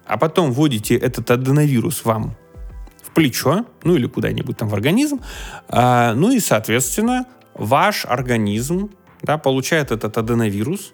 А 0.04 0.18
потом 0.18 0.50
вводите 0.50 0.96
этот 0.96 1.30
аденовирус 1.30 2.04
вам 2.04 2.34
в 3.04 3.10
плечо, 3.12 3.66
ну 3.84 3.94
или 3.94 4.06
куда-нибудь 4.06 4.56
там 4.56 4.68
в 4.68 4.74
организм, 4.74 5.20
а, 5.68 6.12
ну 6.14 6.32
и, 6.32 6.40
соответственно, 6.40 7.26
ваш 7.58 8.04
организм 8.06 8.90
да, 9.22 9.36
получает 9.38 9.90
этот 9.90 10.16
аденовирус, 10.16 10.92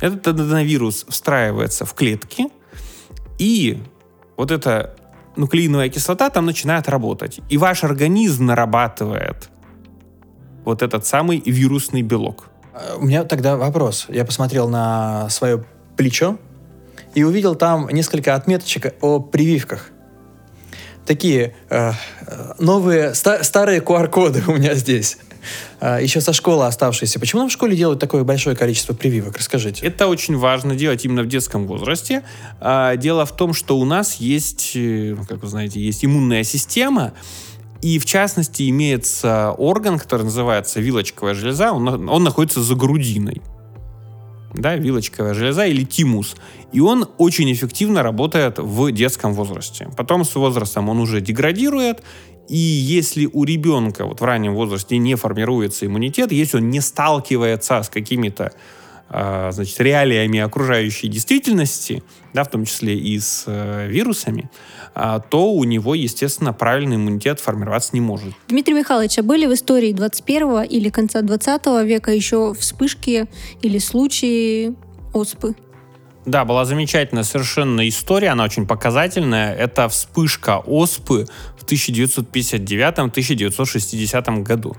этот 0.00 0.26
аденовирус 0.28 1.06
встраивается 1.08 1.84
в 1.84 1.94
клетки, 1.94 2.46
и 3.38 3.82
вот 4.36 4.50
эта 4.50 4.96
нуклеиновая 5.36 5.88
кислота 5.88 6.30
там 6.30 6.46
начинает 6.46 6.88
работать. 6.88 7.40
И 7.48 7.58
ваш 7.58 7.84
организм 7.84 8.46
нарабатывает 8.46 9.48
вот 10.64 10.82
этот 10.82 11.04
самый 11.06 11.42
вирусный 11.44 12.02
белок. 12.02 12.48
Э, 12.72 12.96
У 12.96 13.04
меня 13.04 13.24
тогда 13.24 13.56
вопрос. 13.56 14.06
Я 14.08 14.24
посмотрел 14.24 14.68
на 14.68 15.28
свое 15.30 15.64
плечо 15.96 16.38
и 17.14 17.22
увидел 17.24 17.54
там 17.54 17.88
несколько 17.90 18.34
отметочек 18.34 18.94
о 19.00 19.20
прививках. 19.20 19.90
Такие 21.06 21.54
э, 21.68 21.92
э, 22.26 22.52
новые, 22.58 23.14
ста- 23.14 23.42
старые 23.44 23.80
QR-коды 23.80 24.42
у 24.46 24.54
меня 24.54 24.74
здесь. 24.74 25.18
Э, 25.80 25.98
еще 26.02 26.20
со 26.20 26.32
школы 26.32 26.66
оставшиеся. 26.66 27.20
Почему 27.20 27.40
нам 27.40 27.48
в 27.48 27.52
школе 27.52 27.76
делают 27.76 28.00
такое 28.00 28.24
большое 28.24 28.56
количество 28.56 28.94
прививок? 28.94 29.36
Расскажите. 29.36 29.84
Это 29.86 30.06
очень 30.06 30.36
важно 30.36 30.74
делать 30.74 31.04
именно 31.04 31.22
в 31.22 31.28
детском 31.28 31.66
возрасте. 31.66 32.22
А, 32.60 32.96
Дело 32.96 33.26
в 33.26 33.36
том, 33.36 33.54
что 33.54 33.78
у 33.78 33.84
нас 33.84 34.16
есть, 34.16 34.72
э, 34.74 35.14
ну, 35.16 35.24
как 35.24 35.42
вы 35.42 35.48
знаете, 35.48 35.80
есть 35.80 36.04
иммунная 36.04 36.44
система, 36.44 37.12
и 37.82 37.98
в 37.98 38.06
частности 38.06 38.68
имеется 38.70 39.54
орган, 39.58 39.98
который 39.98 40.22
называется 40.22 40.80
вилочковая 40.80 41.34
железа, 41.34 41.72
он, 41.72 42.08
он 42.08 42.24
находится 42.24 42.62
за 42.62 42.74
грудиной. 42.74 43.42
Да, 44.54 44.76
вилочковая 44.76 45.34
железа 45.34 45.66
или 45.66 45.84
тимус. 45.84 46.36
И 46.72 46.80
он 46.80 47.08
очень 47.18 47.52
эффективно 47.52 48.02
работает 48.02 48.58
в 48.58 48.90
детском 48.92 49.34
возрасте. 49.34 49.90
Потом 49.96 50.24
с 50.24 50.34
возрастом 50.34 50.88
он 50.88 50.98
уже 50.98 51.20
деградирует, 51.20 52.02
и 52.48 52.56
если 52.56 53.28
у 53.32 53.44
ребенка 53.44 54.06
вот 54.06 54.20
в 54.20 54.24
раннем 54.24 54.54
возрасте 54.54 54.98
не 54.98 55.14
формируется 55.14 55.86
иммунитет, 55.86 56.32
если 56.32 56.58
он 56.58 56.70
не 56.70 56.80
сталкивается 56.80 57.82
с 57.82 57.88
какими-то 57.88 58.52
а, 59.08 59.50
значит, 59.52 59.78
реалиями 59.80 60.40
окружающей 60.40 61.08
действительности, 61.08 62.02
да, 62.32 62.42
в 62.42 62.50
том 62.50 62.64
числе 62.64 62.98
и 62.98 63.18
с 63.18 63.44
э, 63.46 63.86
вирусами, 63.86 64.50
а, 64.94 65.20
то 65.20 65.52
у 65.52 65.62
него, 65.64 65.94
естественно, 65.94 66.52
правильный 66.52 66.96
иммунитет 66.96 67.38
формироваться 67.38 67.90
не 67.92 68.00
может. 68.00 68.32
Дмитрий 68.48 68.74
Михайлович, 68.74 69.18
а 69.18 69.22
были 69.22 69.46
в 69.46 69.52
истории 69.52 69.92
21 69.92 70.62
или 70.62 70.88
конца 70.88 71.20
20 71.22 71.66
века 71.84 72.10
еще 72.10 72.54
вспышки 72.54 73.28
или 73.62 73.78
случаи 73.78 74.74
оспы. 75.12 75.54
Да, 76.26 76.44
была 76.46 76.64
замечательная 76.64 77.22
совершенно 77.22 77.86
история, 77.86 78.30
она 78.30 78.44
очень 78.44 78.66
показательная. 78.66 79.54
Это 79.54 79.90
вспышка 79.90 80.58
оспы 80.58 81.26
в 81.58 81.66
1959-1960 81.66 84.42
году. 84.42 84.74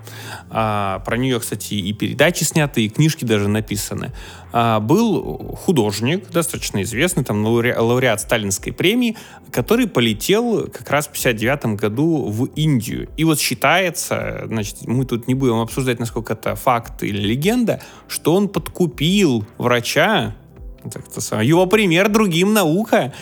А, 0.49 0.99
про 0.99 1.17
нее, 1.17 1.39
кстати, 1.39 1.75
и 1.75 1.93
передачи 1.93 2.43
сняты, 2.43 2.85
и 2.85 2.89
книжки 2.89 3.23
даже 3.25 3.47
написаны. 3.47 4.11
А, 4.51 4.79
был 4.79 5.55
художник, 5.55 6.31
достаточно 6.31 6.81
известный, 6.81 7.23
там 7.23 7.45
лауре, 7.45 7.77
лауреат 7.77 8.21
Сталинской 8.21 8.73
премии, 8.73 9.15
который 9.51 9.87
полетел 9.87 10.67
как 10.73 10.89
раз 10.89 11.05
в 11.07 11.11
59 11.11 11.75
году 11.75 12.25
в 12.27 12.45
Индию. 12.55 13.07
И 13.17 13.23
вот 13.23 13.39
считается, 13.39 14.45
значит, 14.47 14.87
мы 14.87 15.05
тут 15.05 15.27
не 15.27 15.35
будем 15.35 15.59
обсуждать, 15.59 15.99
насколько 15.99 16.33
это 16.33 16.55
факт 16.55 17.03
или 17.03 17.21
легенда, 17.21 17.83
что 18.07 18.33
он 18.33 18.49
подкупил 18.49 19.45
врача, 19.59 20.33
его 21.41 21.65
пример 21.65 22.09
другим 22.09 22.53
наука 22.53 23.13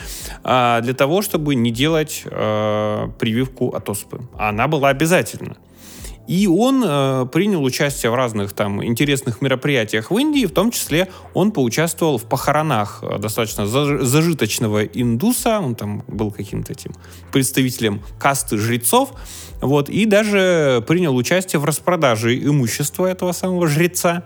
а, 0.42 0.80
для 0.80 0.94
того, 0.94 1.22
чтобы 1.22 1.54
не 1.54 1.70
делать 1.70 2.22
э, 2.24 3.08
прививку 3.18 3.70
от 3.70 3.88
оспы. 3.88 4.20
Она 4.36 4.68
была 4.68 4.88
обязательна. 4.90 5.56
И 6.26 6.46
он 6.46 6.82
э, 6.84 7.26
принял 7.32 7.62
участие 7.62 8.10
в 8.10 8.14
разных 8.14 8.54
там 8.54 8.82
интересных 8.82 9.42
мероприятиях 9.42 10.10
в 10.10 10.16
Индии, 10.16 10.46
в 10.46 10.52
том 10.52 10.70
числе 10.70 11.08
он 11.34 11.52
поучаствовал 11.52 12.16
в 12.16 12.24
похоронах 12.24 13.04
достаточно 13.18 13.66
зажиточного 13.66 14.84
индуса, 14.84 15.60
он 15.60 15.74
там 15.74 16.02
был 16.08 16.30
каким-то 16.30 16.72
этим 16.72 16.92
представителем 17.30 18.02
касты 18.18 18.56
жрецов, 18.56 19.12
вот, 19.60 19.90
и 19.90 20.06
даже 20.06 20.82
принял 20.86 21.14
участие 21.14 21.60
в 21.60 21.64
распродаже 21.64 22.38
имущества 22.38 23.06
этого 23.06 23.32
самого 23.32 23.66
жреца. 23.66 24.24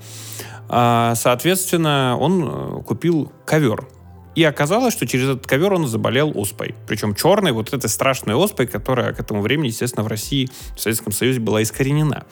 А, 0.68 1.14
соответственно, 1.14 2.16
он 2.18 2.44
э, 2.44 2.82
купил 2.82 3.32
ковер. 3.44 3.86
И 4.34 4.44
оказалось, 4.44 4.94
что 4.94 5.06
через 5.06 5.30
этот 5.30 5.46
ковер 5.46 5.72
он 5.72 5.88
заболел 5.88 6.32
оспой. 6.36 6.74
Причем 6.86 7.14
черной, 7.14 7.52
вот 7.52 7.72
этой 7.72 7.88
страшной 7.88 8.36
оспой, 8.36 8.66
которая 8.66 9.12
к 9.12 9.18
этому 9.18 9.40
времени, 9.40 9.68
естественно, 9.68 10.04
в 10.04 10.06
России, 10.06 10.48
в 10.76 10.80
Советском 10.80 11.12
Союзе 11.12 11.40
была 11.40 11.62
искоренена. 11.62 12.24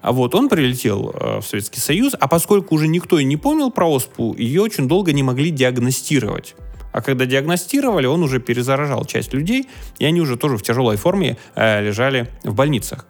А 0.00 0.12
вот 0.12 0.34
он 0.34 0.48
прилетел 0.48 1.10
э, 1.14 1.40
в 1.40 1.42
Советский 1.44 1.80
Союз, 1.80 2.14
а 2.18 2.26
поскольку 2.26 2.74
уже 2.74 2.88
никто 2.88 3.18
и 3.18 3.24
не 3.24 3.36
помнил 3.36 3.70
про 3.70 3.90
оспу, 3.90 4.34
ее 4.36 4.62
очень 4.62 4.88
долго 4.88 5.12
не 5.12 5.22
могли 5.22 5.50
диагностировать. 5.50 6.54
А 6.92 7.02
когда 7.02 7.26
диагностировали, 7.26 8.06
он 8.06 8.22
уже 8.22 8.38
перезаражал 8.38 9.04
часть 9.04 9.32
людей, 9.32 9.68
и 9.98 10.04
они 10.04 10.20
уже 10.20 10.36
тоже 10.36 10.56
в 10.56 10.62
тяжелой 10.62 10.96
форме 10.96 11.38
э, 11.54 11.82
лежали 11.82 12.28
в 12.44 12.54
больницах. 12.54 13.06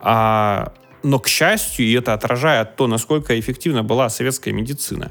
А 0.00 0.72
но, 1.02 1.18
к 1.18 1.28
счастью, 1.28 1.86
и 1.86 1.92
это 1.92 2.14
отражает 2.14 2.76
то, 2.76 2.86
насколько 2.86 3.38
эффективна 3.38 3.82
была 3.82 4.08
советская 4.08 4.52
медицина, 4.52 5.10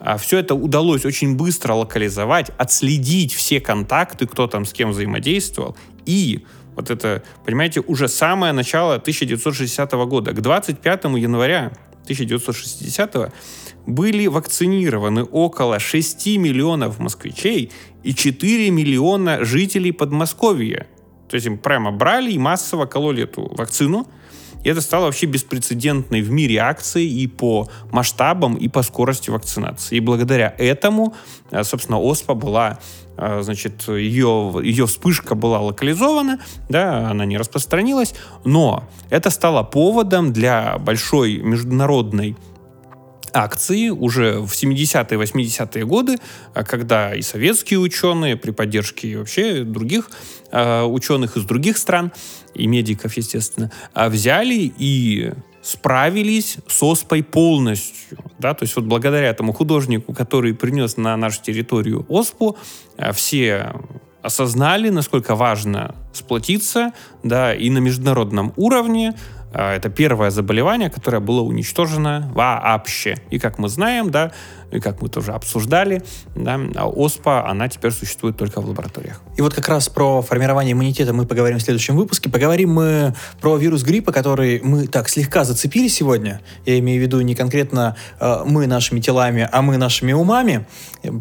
а 0.00 0.16
все 0.16 0.38
это 0.38 0.54
удалось 0.54 1.04
очень 1.04 1.36
быстро 1.36 1.74
локализовать, 1.74 2.50
отследить 2.56 3.34
все 3.34 3.60
контакты, 3.60 4.26
кто 4.26 4.46
там 4.46 4.64
с 4.64 4.72
кем 4.72 4.90
взаимодействовал, 4.90 5.76
и 6.06 6.44
вот 6.76 6.90
это, 6.90 7.24
понимаете, 7.44 7.80
уже 7.80 8.06
самое 8.06 8.52
начало 8.52 8.94
1960 8.94 9.92
года, 10.06 10.32
к 10.32 10.40
25 10.40 11.04
января 11.04 11.72
1960 12.04 13.32
были 13.86 14.26
вакцинированы 14.26 15.24
около 15.24 15.78
6 15.78 16.26
миллионов 16.38 16.98
москвичей 16.98 17.72
и 18.02 18.14
4 18.14 18.70
миллиона 18.70 19.44
жителей 19.44 19.92
Подмосковья. 19.92 20.86
То 21.28 21.34
есть 21.34 21.46
им 21.46 21.58
прямо 21.58 21.90
брали 21.90 22.32
и 22.32 22.38
массово 22.38 22.86
кололи 22.86 23.24
эту 23.24 23.52
вакцину, 23.54 24.06
и 24.64 24.68
это 24.68 24.80
стало 24.80 25.06
вообще 25.06 25.26
беспрецедентной 25.26 26.22
в 26.22 26.30
мире 26.30 26.58
акцией 26.58 27.08
и 27.08 27.26
по 27.26 27.68
масштабам, 27.90 28.54
и 28.56 28.68
по 28.68 28.82
скорости 28.82 29.30
вакцинации. 29.30 29.96
И 29.96 30.00
благодаря 30.00 30.54
этому, 30.58 31.14
э, 31.50 31.62
собственно, 31.64 31.98
ОСПА 31.98 32.34
была 32.34 32.78
э, 33.16 33.42
значит, 33.42 33.88
ее, 33.88 34.60
ее 34.62 34.86
вспышка 34.86 35.34
была 35.34 35.60
локализована, 35.60 36.40
да, 36.68 37.10
она 37.10 37.24
не 37.24 37.36
распространилась, 37.36 38.14
но 38.44 38.84
это 39.10 39.30
стало 39.30 39.62
поводом 39.62 40.32
для 40.32 40.78
большой 40.78 41.38
международной 41.38 42.36
акции 43.38 43.88
уже 43.88 44.40
в 44.40 44.52
70-е, 44.52 45.18
80-е 45.18 45.86
годы, 45.86 46.16
а 46.54 46.64
когда 46.64 47.14
и 47.14 47.22
советские 47.22 47.78
ученые 47.78 48.36
при 48.36 48.50
поддержке 48.50 49.18
вообще 49.18 49.62
других 49.62 50.10
э, 50.50 50.82
ученых 50.82 51.36
из 51.36 51.44
других 51.44 51.78
стран 51.78 52.12
и 52.54 52.66
медиков, 52.66 53.16
естественно, 53.16 53.70
а, 53.94 54.08
взяли 54.08 54.72
и 54.78 55.32
справились 55.62 56.58
с 56.66 56.82
оспой 56.82 57.22
полностью. 57.22 58.18
Да? 58.38 58.54
То 58.54 58.64
есть 58.64 58.74
вот 58.76 58.86
благодаря 58.86 59.28
этому 59.28 59.52
художнику, 59.52 60.14
который 60.14 60.54
принес 60.54 60.96
на 60.96 61.16
нашу 61.16 61.42
территорию 61.42 62.06
оспу, 62.08 62.56
все 63.12 63.74
осознали, 64.22 64.88
насколько 64.88 65.34
важно 65.34 65.94
сплотиться, 66.12 66.92
да, 67.22 67.54
и 67.54 67.70
на 67.70 67.78
международном 67.78 68.52
уровне 68.56 69.14
это 69.52 69.88
первое 69.88 70.30
заболевание, 70.30 70.90
которое 70.90 71.20
было 71.20 71.40
уничтожено 71.40 72.30
вообще. 72.34 73.16
И 73.30 73.38
как 73.38 73.58
мы 73.58 73.68
знаем, 73.68 74.10
да, 74.10 74.32
и 74.70 74.80
как 74.80 75.00
мы 75.00 75.08
тоже 75.08 75.32
обсуждали, 75.32 76.02
да, 76.34 76.60
ОСПА, 76.76 77.48
она 77.48 77.68
теперь 77.68 77.90
существует 77.90 78.36
только 78.36 78.60
в 78.60 78.68
лабораториях. 78.68 79.22
И 79.36 79.40
вот 79.40 79.54
как 79.54 79.68
раз 79.68 79.88
про 79.88 80.20
формирование 80.20 80.72
иммунитета 80.72 81.14
мы 81.14 81.26
поговорим 81.26 81.58
в 81.58 81.62
следующем 81.62 81.96
выпуске. 81.96 82.28
Поговорим 82.28 82.72
мы 82.72 83.14
про 83.40 83.56
вирус 83.56 83.82
гриппа, 83.82 84.12
который 84.12 84.60
мы 84.62 84.86
так 84.86 85.08
слегка 85.08 85.44
зацепили 85.44 85.88
сегодня. 85.88 86.40
Я 86.66 86.78
имею 86.80 87.00
в 87.00 87.02
виду 87.02 87.20
не 87.22 87.34
конкретно 87.34 87.96
э, 88.20 88.42
мы 88.44 88.66
нашими 88.66 89.00
телами, 89.00 89.48
а 89.50 89.62
мы 89.62 89.78
нашими 89.78 90.12
умами. 90.12 90.66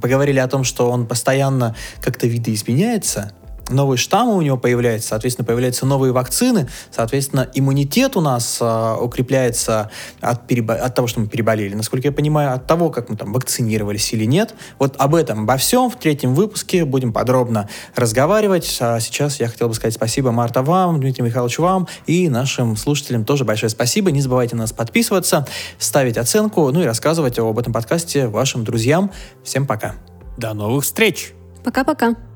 Поговорили 0.01 0.39
о 0.39 0.47
том, 0.47 0.63
что 0.63 0.91
он 0.91 1.07
постоянно 1.07 1.75
как-то 2.01 2.27
видоизменяется, 2.27 3.33
новые 3.69 3.97
штаммы 3.97 4.35
у 4.35 4.41
него 4.41 4.57
появляются, 4.57 5.09
соответственно, 5.09 5.45
появляются 5.45 5.85
новые 5.85 6.13
вакцины, 6.13 6.67
соответственно, 6.91 7.49
иммунитет 7.53 8.15
у 8.15 8.21
нас 8.21 8.59
э, 8.61 8.95
укрепляется 8.99 9.91
от, 10.21 10.47
перебо... 10.47 10.73
от 10.75 10.95
того, 10.95 11.07
что 11.07 11.19
мы 11.19 11.27
переболели. 11.27 11.75
Насколько 11.75 12.07
я 12.07 12.11
понимаю, 12.11 12.53
от 12.53 12.67
того, 12.67 12.89
как 12.89 13.09
мы 13.09 13.17
там 13.17 13.33
вакцинировались 13.33 14.13
или 14.13 14.25
нет. 14.25 14.53
Вот 14.79 14.95
об 14.97 15.15
этом, 15.15 15.43
обо 15.43 15.57
всем 15.57 15.89
в 15.89 15.95
третьем 15.95 16.33
выпуске 16.35 16.85
будем 16.85 17.13
подробно 17.13 17.69
разговаривать. 17.95 18.77
А 18.79 18.99
сейчас 18.99 19.39
я 19.39 19.47
хотел 19.47 19.67
бы 19.67 19.73
сказать 19.73 19.93
спасибо, 19.93 20.31
Марта, 20.31 20.61
вам, 20.61 20.99
Дмитрий 20.99 21.23
Михайлович, 21.23 21.59
вам 21.59 21.87
и 22.05 22.29
нашим 22.29 22.75
слушателям 22.75 23.25
тоже 23.25 23.45
большое 23.45 23.69
спасибо. 23.69 24.11
Не 24.11 24.21
забывайте 24.21 24.55
нас 24.55 24.73
подписываться, 24.73 25.47
ставить 25.77 26.17
оценку, 26.17 26.71
ну 26.71 26.81
и 26.81 26.85
рассказывать 26.85 27.39
об 27.39 27.57
этом 27.57 27.73
подкасте 27.73 28.27
вашим 28.27 28.63
друзьям. 28.63 29.11
Всем 29.43 29.65
пока. 29.65 29.95
До 30.37 30.53
новых 30.53 30.83
встреч! 30.83 31.33
Пока-пока. 31.63 32.26